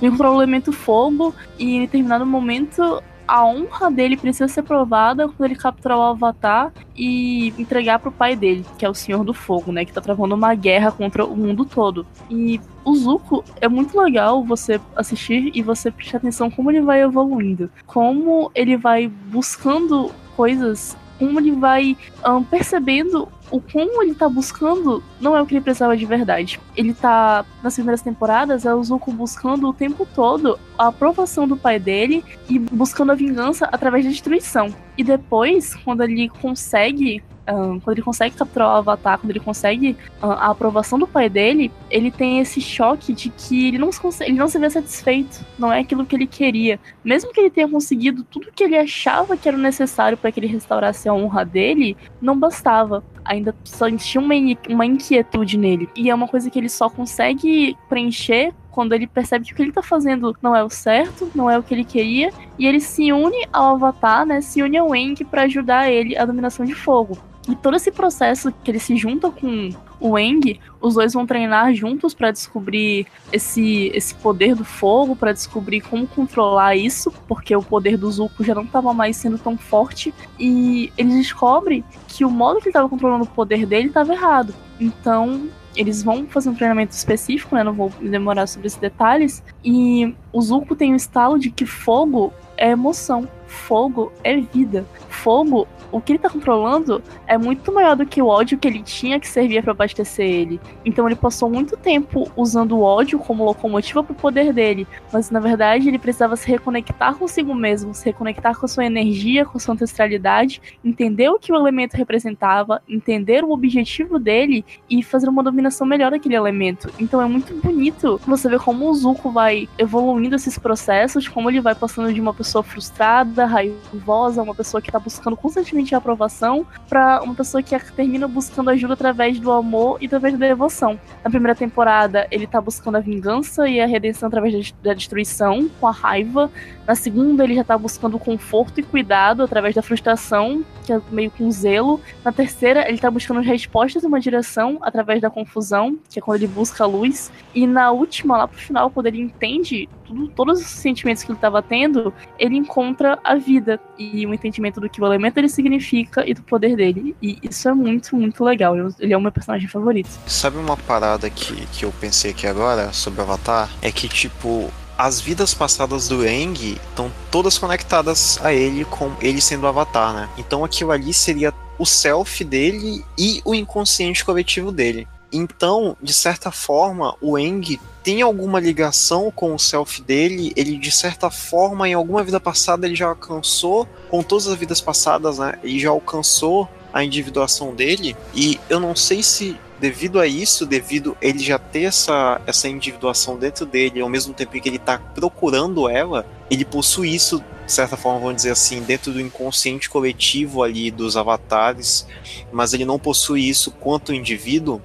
[0.00, 3.00] Ele controla o elemento fogo e em determinado momento
[3.32, 8.36] a honra dele precisa ser provada quando ele capturar o Avatar e entregar pro pai
[8.36, 9.86] dele, que é o Senhor do Fogo, né?
[9.86, 12.06] Que tá travando uma guerra contra o mundo todo.
[12.28, 17.00] E o Zuko é muito legal você assistir e você prestar atenção como ele vai
[17.00, 17.70] evoluindo.
[17.86, 25.04] Como ele vai buscando coisas como ele vai um, percebendo o como ele tá buscando
[25.20, 26.58] não é o que ele precisava de verdade.
[26.74, 31.56] Ele tá, nas primeiras temporadas, é o Zuko buscando o tempo todo a aprovação do
[31.56, 34.74] pai dele e buscando a vingança através da destruição.
[34.96, 39.96] E depois, quando ele consegue um, quando ele consegue capturar o Avatar, quando ele consegue
[40.22, 44.24] um, a aprovação do pai dele, ele tem esse choque de que ele não, se
[44.24, 46.78] ele não se vê satisfeito, não é aquilo que ele queria.
[47.04, 50.46] Mesmo que ele tenha conseguido tudo que ele achava que era necessário para que ele
[50.46, 53.02] restaurasse a honra dele, não bastava.
[53.24, 53.54] Ainda
[53.98, 54.34] tinha uma,
[54.68, 55.88] uma inquietude nele.
[55.96, 59.62] E é uma coisa que ele só consegue preencher quando ele percebe que o que
[59.62, 62.80] ele tá fazendo não é o certo, não é o que ele queria, e ele
[62.80, 64.40] se une ao Avatar, né?
[64.40, 67.18] Se une ao Eng para ajudar ele a dominação de fogo.
[67.48, 71.74] E todo esse processo que ele se junta com o Eng, os dois vão treinar
[71.74, 77.62] juntos para descobrir esse, esse poder do fogo, para descobrir como controlar isso, porque o
[77.62, 80.14] poder do Zuko já não estava mais sendo tão forte.
[80.38, 84.54] E ele descobre que o modo que ele estava controlando o poder dele estava errado.
[84.80, 87.64] Então eles vão fazer um treinamento específico, né?
[87.64, 89.42] Não vou demorar sobre esses detalhes.
[89.64, 94.86] E o Zuko tem o estalo de que fogo é emoção, fogo é vida.
[95.08, 98.82] Fogo o que ele tá controlando é muito maior do que o ódio que ele
[98.82, 100.60] tinha que servia para abastecer ele.
[100.84, 105.38] Então ele passou muito tempo usando o ódio como locomotiva pro poder dele, mas na
[105.38, 109.60] verdade ele precisava se reconectar consigo mesmo, se reconectar com a sua energia, com a
[109.60, 115.42] sua ancestralidade, entender o que o elemento representava, entender o objetivo dele e fazer uma
[115.42, 116.90] dominação melhor daquele elemento.
[116.98, 121.60] Então é muito bonito você ver como o Zuko vai evoluindo esses processos, como ele
[121.60, 126.66] vai passando de uma pessoa frustrada, raivosa, uma pessoa que tá buscando constantemente de aprovação
[126.88, 130.98] para uma pessoa que termina buscando ajuda através do amor e através da devoção.
[131.22, 135.86] Na primeira temporada, ele tá buscando a vingança e a redenção através da destruição, com
[135.86, 136.50] a raiva.
[136.86, 141.30] Na segunda, ele já tá buscando conforto e cuidado através da frustração, que é meio
[141.30, 142.00] com zelo.
[142.24, 146.36] Na terceira, ele tá buscando respostas em uma direção através da confusão, que é quando
[146.36, 147.30] ele busca a luz.
[147.54, 151.38] E na última, lá pro final, quando ele entende tudo, todos os sentimentos que ele
[151.38, 156.28] estava tendo, ele encontra a vida e o entendimento do que o elemento ele significa
[156.28, 157.16] e do poder dele.
[157.22, 158.76] E isso é muito, muito legal.
[158.98, 160.10] Ele é o meu personagem favorito.
[160.26, 163.70] Sabe uma parada que, que eu pensei aqui agora sobre o Avatar?
[163.80, 169.40] É que, tipo, as vidas passadas do Eng estão todas conectadas a ele, com ele
[169.40, 170.28] sendo o Avatar, né?
[170.36, 175.08] Então aquilo ali seria o self dele e o inconsciente coletivo dele.
[175.32, 180.90] Então, de certa forma, o Eng tem alguma ligação com o self dele, ele de
[180.90, 185.58] certa forma, em alguma vida passada, ele já alcançou, com todas as vidas passadas, né?
[185.62, 191.16] Ele já alcançou a individuação dele, e eu não sei se devido a isso, devido
[191.20, 195.88] ele já ter essa, essa individuação dentro dele, ao mesmo tempo que ele está procurando
[195.88, 200.88] ela, ele possui isso, de certa forma, vamos dizer assim, dentro do inconsciente coletivo ali
[200.88, 202.06] dos avatares,
[202.52, 204.80] mas ele não possui isso quanto indivíduo,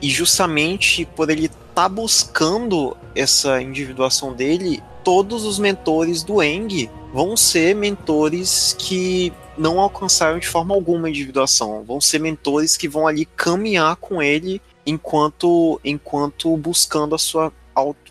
[0.00, 6.90] e justamente por ele estar tá buscando essa individuação dele, todos os mentores do Eng
[7.12, 11.82] vão ser mentores que não alcançaram de forma alguma a individuação.
[11.84, 17.52] Vão ser mentores que vão ali caminhar com ele enquanto, enquanto buscando a sua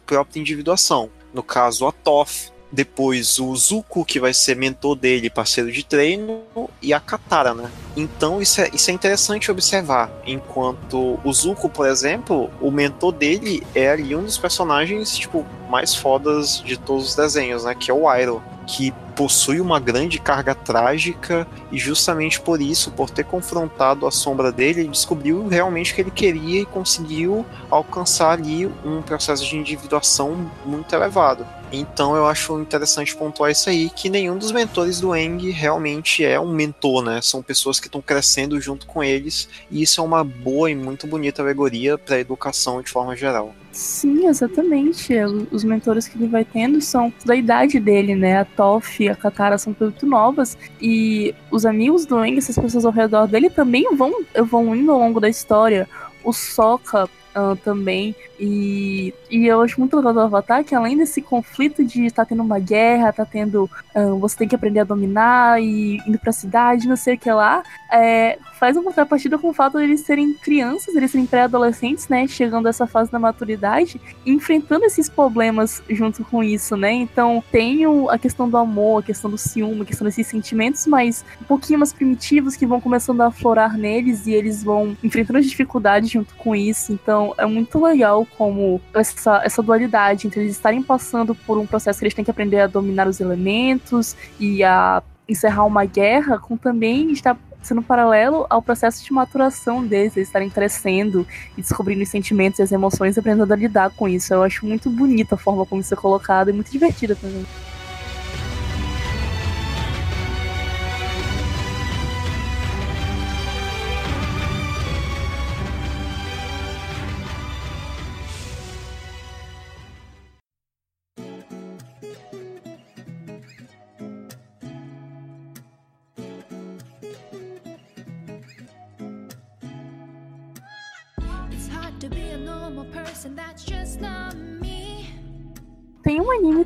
[0.05, 1.09] própria individuação.
[1.33, 6.41] No caso, a Toff, depois o Zuko, que vai ser mentor dele, parceiro de treino,
[6.81, 7.69] e a Katara, né?
[7.95, 10.11] Então isso é, isso é interessante observar.
[10.25, 15.95] Enquanto o Zuko, por exemplo, o mentor dele é ali um dos personagens, tipo, mais
[15.95, 17.73] fodas de todos os desenhos, né?
[17.73, 23.09] Que é o Iroh que possui uma grande carga trágica e justamente por isso, por
[23.09, 28.67] ter confrontado a sombra dele, ele descobriu realmente que ele queria e conseguiu alcançar ali
[28.85, 31.47] um processo de individuação muito elevado.
[31.71, 36.39] Então eu acho interessante pontuar isso aí, que nenhum dos mentores do Eng realmente é
[36.39, 37.19] um mentor, né?
[37.21, 41.07] São pessoas que estão crescendo junto com eles, e isso é uma boa e muito
[41.07, 43.53] bonita alegoria para a educação de forma geral.
[43.77, 45.13] Sim, exatamente.
[45.51, 48.39] Os mentores que ele vai tendo são da idade dele, né?
[48.39, 52.85] A Toff e a Katara são muito novas, e os amigos do Eng, essas pessoas
[52.85, 55.87] ao redor dele, também vão evoluindo ao longo da história.
[56.23, 57.07] O Sokka
[57.37, 58.15] uh, também.
[58.39, 62.41] E, e eu acho muito legal do Avatar que além desse conflito de tá tendo
[62.41, 63.69] uma guerra, tá tendo.
[63.95, 67.31] Uh, você tem que aprender a dominar e indo pra cidade, não sei o que
[67.31, 67.61] lá,
[67.91, 72.27] é, faz uma contrapartida com o fato de eles serem crianças, eles serem pré-adolescentes, né?
[72.27, 76.91] Chegando a essa fase da maturidade, enfrentando esses problemas junto com isso, né?
[76.91, 81.23] Então tem a questão do amor, a questão do ciúme, a questão desses sentimentos mais
[81.41, 85.45] um pouquinho mais primitivos que vão começando a aflorar neles e eles vão enfrentando as
[85.45, 86.91] dificuldades junto com isso.
[86.91, 91.99] Então é muito legal como essa, essa dualidade entre eles estarem passando por um processo
[91.99, 96.55] que eles têm que aprender a dominar os elementos e a encerrar uma guerra, com
[96.55, 101.27] também estar sendo paralelo ao processo de maturação deles, eles estarem crescendo
[101.57, 104.33] e descobrindo os sentimentos e as emoções e aprendendo a lidar com isso.
[104.33, 107.45] Eu acho muito bonita a forma como isso é colocado e muito divertida também.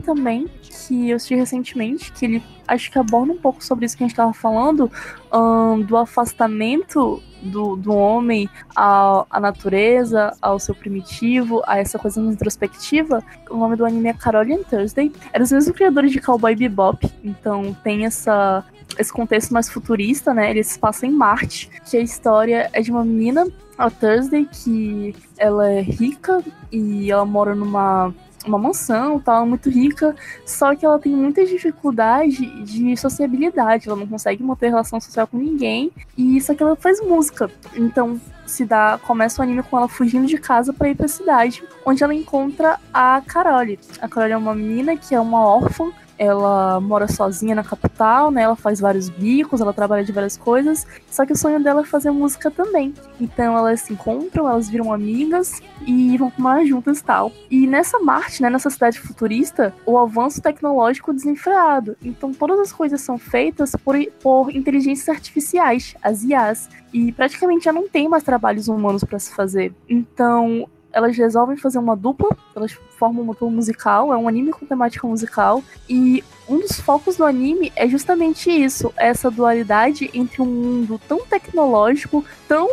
[0.01, 4.03] Também que eu assisti recentemente, que ele acho que aborda um pouco sobre isso que
[4.03, 4.91] a gente estava falando,
[5.31, 12.21] um, do afastamento do, do homem à, à natureza, ao seu primitivo, a essa coisa
[12.21, 13.23] introspectiva.
[13.49, 15.11] O nome do anime é Carolian Thursday.
[15.33, 18.63] Eram os mesmos criadores de Cowboy Bebop, então tem essa
[18.99, 20.51] esse contexto mais futurista, né?
[20.51, 23.47] Eles passam em Marte, que a história é de uma menina,
[23.77, 28.13] a Thursday, que ela é rica e ela mora numa
[28.47, 30.15] uma mansão, tal, muito rica,
[30.45, 35.37] só que ela tem muita dificuldade de sociabilidade, ela não consegue manter relação social com
[35.37, 37.49] ninguém, e só que ela faz música.
[37.75, 41.63] Então, se dá, começa o anime com ela fugindo de casa para ir para cidade,
[41.85, 43.79] onde ela encontra a Carole.
[44.01, 48.43] A Carole é uma menina que é uma órfã ela mora sozinha na capital, né?
[48.43, 50.85] Ela faz vários bicos, ela trabalha de várias coisas.
[51.09, 52.93] Só que o sonho dela é fazer música também.
[53.19, 57.31] Então elas se encontram, elas viram amigas e vão morar juntas tal.
[57.49, 58.51] E nessa Marte, né?
[58.51, 61.97] Nessa cidade futurista, o avanço tecnológico desenfreado.
[62.03, 66.69] Então todas as coisas são feitas por, por inteligências artificiais, as IAs.
[66.93, 69.73] E praticamente já não tem mais trabalhos humanos para se fazer.
[69.89, 74.65] Então elas resolvem fazer uma dupla, elas formam uma dupla musical, é um anime com
[74.65, 80.45] temática musical, e um dos focos do anime é justamente isso, essa dualidade entre um
[80.45, 82.67] mundo tão tecnológico, tão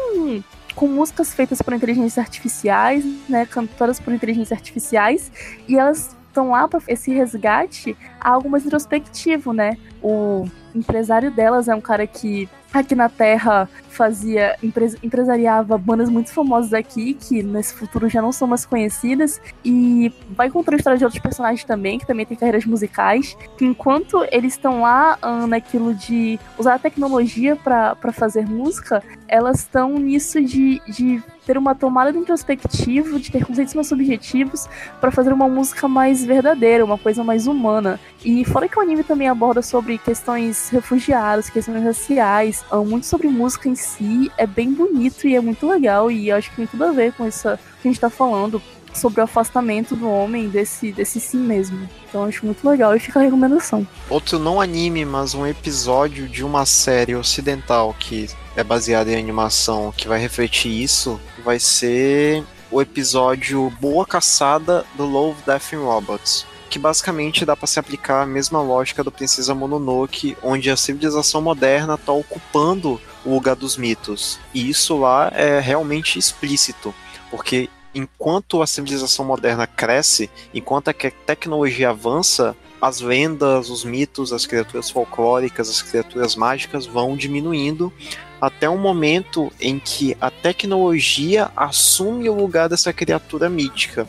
[0.74, 5.32] com músicas feitas por inteligências artificiais, né, cantoras por inteligências artificiais,
[5.66, 9.76] e elas estão lá para esse resgate algo mais introspectivo, né?
[10.00, 14.56] O empresário delas é um cara que aqui na Terra fazia
[15.02, 20.50] empresariava bandas muito famosas aqui que nesse futuro já não são mais conhecidas e vai
[20.50, 23.36] contar a história de outros personagens também que também têm carreiras musicais.
[23.56, 29.60] Que enquanto eles estão lá uh, naquilo de usar a tecnologia para fazer música elas
[29.60, 34.68] estão nisso de, de ter uma tomada de introspectivo, de ter conceitos mais subjetivos
[35.00, 37.98] para fazer uma música mais verdadeira, uma coisa mais humana.
[38.22, 43.28] E fora que o anime também aborda sobre questões refugiadas, questões raciais, ah, muito sobre
[43.28, 46.84] música em si, é bem bonito e é muito legal e acho que tem tudo
[46.84, 47.48] a ver com isso
[47.80, 48.60] que a gente tá falando
[48.92, 51.88] sobre o afastamento do homem desse, desse si mesmo.
[52.08, 53.86] Então acho muito legal e fica a recomendação.
[54.10, 58.28] Outro não anime, mas um episódio de uma série ocidental que
[58.58, 65.06] é baseada em animação que vai refletir isso vai ser o episódio Boa Caçada do
[65.06, 66.44] Love, Death and Robots.
[66.68, 71.40] Que basicamente dá para se aplicar a mesma lógica do Princesa Mononoke, onde a civilização
[71.40, 74.40] moderna está ocupando o lugar dos mitos.
[74.52, 76.92] E isso lá é realmente explícito,
[77.30, 84.46] porque enquanto a civilização moderna cresce, enquanto a tecnologia avança, as lendas, os mitos, as
[84.46, 87.92] criaturas folclóricas, as criaturas mágicas vão diminuindo
[88.40, 94.06] até um momento em que a tecnologia assume o lugar dessa criatura mítica.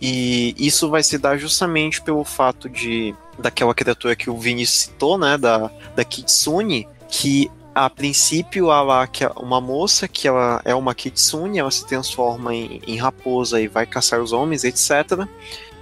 [0.00, 5.16] E isso vai se dar justamente pelo fato de daquela criatura que o Vini citou,
[5.16, 10.74] né, da, da Kitsune, que a princípio lá que é uma moça que ela é
[10.74, 15.28] uma kitsune, ela se transforma em, em raposa e vai caçar os homens, etc.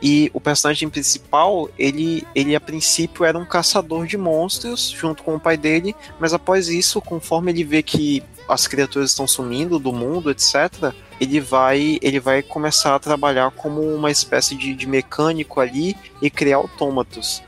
[0.03, 5.34] E o personagem principal, ele, ele a princípio era um caçador de monstros junto com
[5.34, 9.92] o pai dele, mas após isso, conforme ele vê que as criaturas estão sumindo do
[9.92, 15.61] mundo, etc., ele vai, ele vai começar a trabalhar como uma espécie de, de mecânico
[15.61, 17.42] ali e criar autômatos.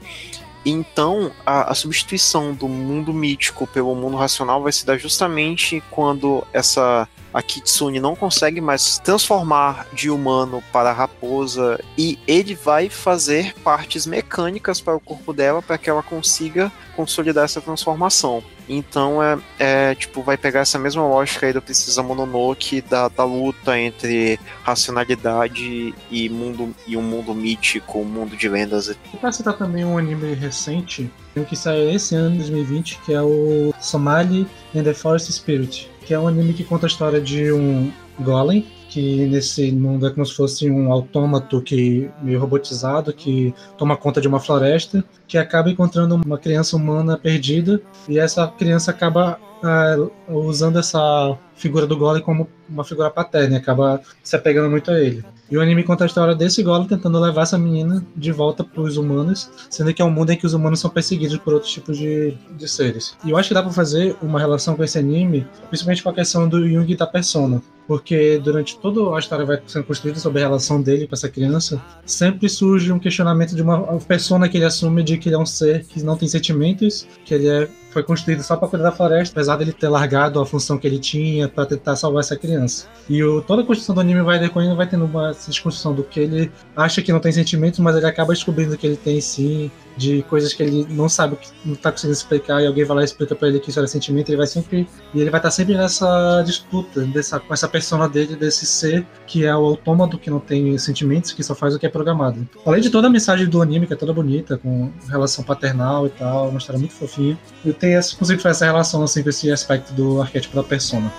[0.64, 6.46] Então, a, a, substituição do mundo mítico pelo mundo racional vai se dar justamente quando
[6.52, 13.54] essa a Kitsune não consegue mais transformar de humano para raposa e ele vai fazer
[13.62, 18.42] partes mecânicas para o corpo dela para que ela consiga consolidar essa transformação.
[18.68, 23.24] Então é, é, tipo, vai pegar essa mesma lógica aí do Precisa Mononoke da, da
[23.24, 28.94] luta entre racionalidade e mundo e um mundo mítico, um mundo de lendas.
[29.20, 31.10] Pra citar também um anime recente,
[31.48, 36.18] que saiu esse ano, 2020, que é o Somali and the Forest Spirit, que é
[36.18, 40.34] um anime que conta a história de um golem que nesse mundo é como se
[40.34, 46.14] fosse um autômato que meio robotizado que toma conta de uma floresta, que acaba encontrando
[46.14, 52.49] uma criança humana perdida e essa criança acaba uh, usando essa figura do Golem como
[52.68, 55.24] uma figura paterna, e acaba se apegando muito a ele.
[55.51, 58.82] E o anime conta a história desse Golem tentando levar essa menina de volta para
[58.82, 61.72] os humanos, sendo que é um mundo em que os humanos são perseguidos por outros
[61.72, 63.16] tipos de, de seres.
[63.24, 66.14] E eu acho que dá para fazer uma relação com esse anime, principalmente com a
[66.14, 70.45] questão do Jung da persona porque durante toda a história vai sendo construída sobre a
[70.45, 75.03] relação dele com essa criança, sempre surge um questionamento de uma persona que ele assume
[75.03, 78.43] de que ele é um ser que não tem sentimentos, que ele é, foi construído
[78.43, 81.64] só para cuidar da floresta, apesar dele ter largado a função que ele tinha para
[81.64, 82.86] tentar salvar essa criança.
[83.09, 86.20] E o, toda a construção do anime vai decorrendo, vai tendo uma desconstrução do que
[86.20, 90.22] ele acha que não tem sentimentos, mas ele acaba descobrindo que ele tem sim, de
[90.22, 93.05] coisas que ele não sabe, que não tá conseguindo explicar, e alguém vai lá e
[93.05, 94.88] explica para ele que isso era sentimento, ele vai sempre.
[95.12, 99.05] E ele vai estar tá sempre nessa disputa, dessa, com essa persona dele, desse ser
[99.26, 102.49] que é o autômato que não tem sentimentos, que só faz o que é programado.
[102.64, 106.11] Além de toda a mensagem do anime, que é toda bonita, com relação paternal e
[106.11, 109.92] tal, uma história muito fofinha, eu tenho consigo fazer essa relação assim, com esse aspecto
[109.92, 111.12] do arquétipo da persona.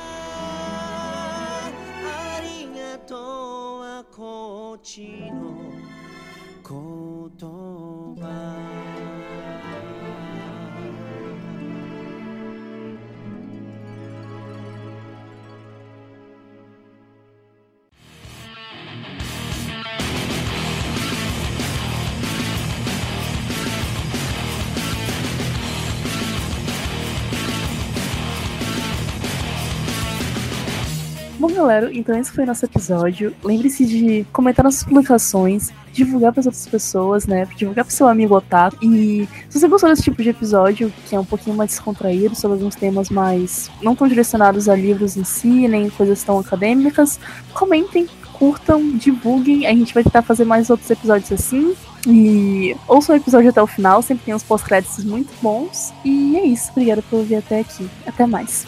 [31.70, 33.34] Galera, então esse foi o nosso episódio.
[33.43, 37.47] Lembre-se de comentar nossas publicações, divulgar para as outras pessoas, né?
[37.55, 38.84] Divulgar para seu amigo otaku.
[38.84, 42.57] E se você gostou desse tipo de episódio, que é um pouquinho mais descontraído, sobre
[42.57, 47.20] alguns temas mais não tão direcionados a livros em si, nem coisas tão acadêmicas,
[47.53, 49.67] comentem, curtam, divulguem.
[49.67, 51.76] A gente vai tentar fazer mais outros episódios assim.
[52.07, 55.93] E ouçam o episódio até o final, sempre tem uns pós-créditos muito bons.
[56.03, 57.88] E é isso, obrigada por ouvir até aqui.
[58.07, 58.65] Até mais.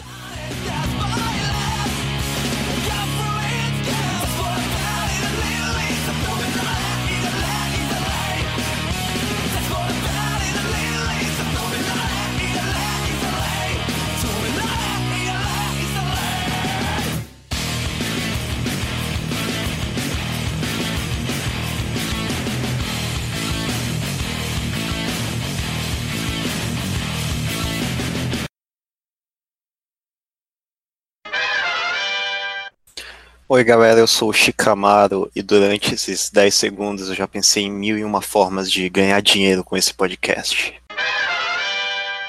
[33.54, 37.70] Oi galera, eu sou o Shikamaru e durante esses 10 segundos eu já pensei em
[37.70, 40.72] mil e uma formas de ganhar dinheiro com esse podcast.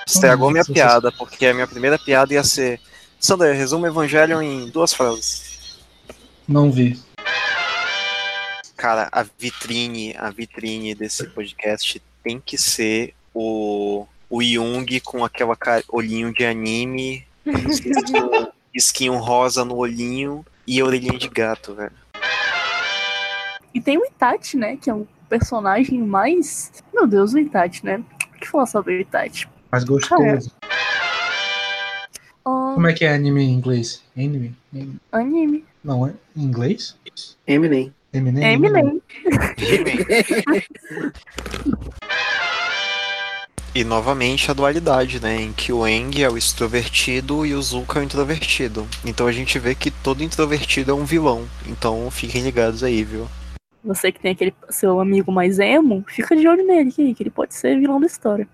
[0.05, 2.77] Estragou minha piada, porque a minha primeira piada ia ser
[3.21, 5.79] Sandra, resume o Evangelho em duas frases.
[6.45, 6.99] Não vi.
[8.75, 15.55] Cara, a vitrine, a vitrine desse podcast tem que ser o, o Jung com aquela
[15.55, 17.25] cara, olhinho de anime,
[18.75, 21.91] esquinho rosa no olhinho e a orelhinha de gato, velho.
[23.73, 24.77] E tem o Itachi, né?
[24.77, 26.71] Que é um personagem mais.
[26.93, 28.03] Meu Deus, o Itachi, né?
[28.35, 29.47] O que falar sobre o Itachi?
[29.71, 30.51] Mas gostoso.
[32.45, 34.03] Ah, Como é que é anime em inglês?
[34.15, 34.55] Anime?
[34.71, 34.99] Anime.
[35.11, 35.65] anime.
[35.83, 36.95] Não, é em inglês?
[37.47, 37.93] Eminem.
[38.13, 38.43] Eminem?
[38.43, 39.01] É Eminem.
[43.75, 45.41] E novamente a dualidade, né?
[45.41, 48.87] Em que o Eng é o extrovertido e o Zuka é o introvertido.
[49.03, 51.47] Então a gente vê que todo introvertido é um vilão.
[51.65, 53.27] Então fiquem ligados aí, viu?
[53.83, 57.31] Você que tem aquele seu amigo mais emo, fica de olho nele, que que ele
[57.31, 58.47] pode ser vilão da história.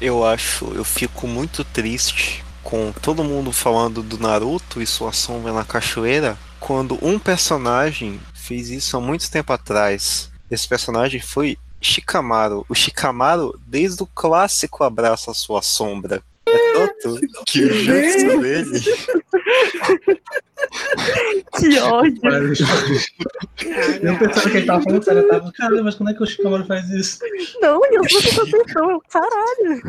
[0.00, 5.52] Eu acho, eu fico muito triste com todo mundo falando do Naruto e sua sombra
[5.52, 10.32] na cachoeira, quando um personagem fez isso há muito tempo atrás.
[10.50, 12.64] Esse personagem foi Shikamaru.
[12.68, 16.22] O Shikamaru, desde o clássico Abraça a Sua Sombra.
[16.46, 18.80] É tanto que o jutsu dele
[21.58, 22.20] Que ódio.
[24.02, 26.26] Eu pensava que ele tava falando sério, eu tava, cara, mas quando é que o
[26.26, 27.18] Shikamaru faz isso?
[27.60, 28.90] Não, eu prestando atenção.
[28.90, 29.82] eu, Caralho.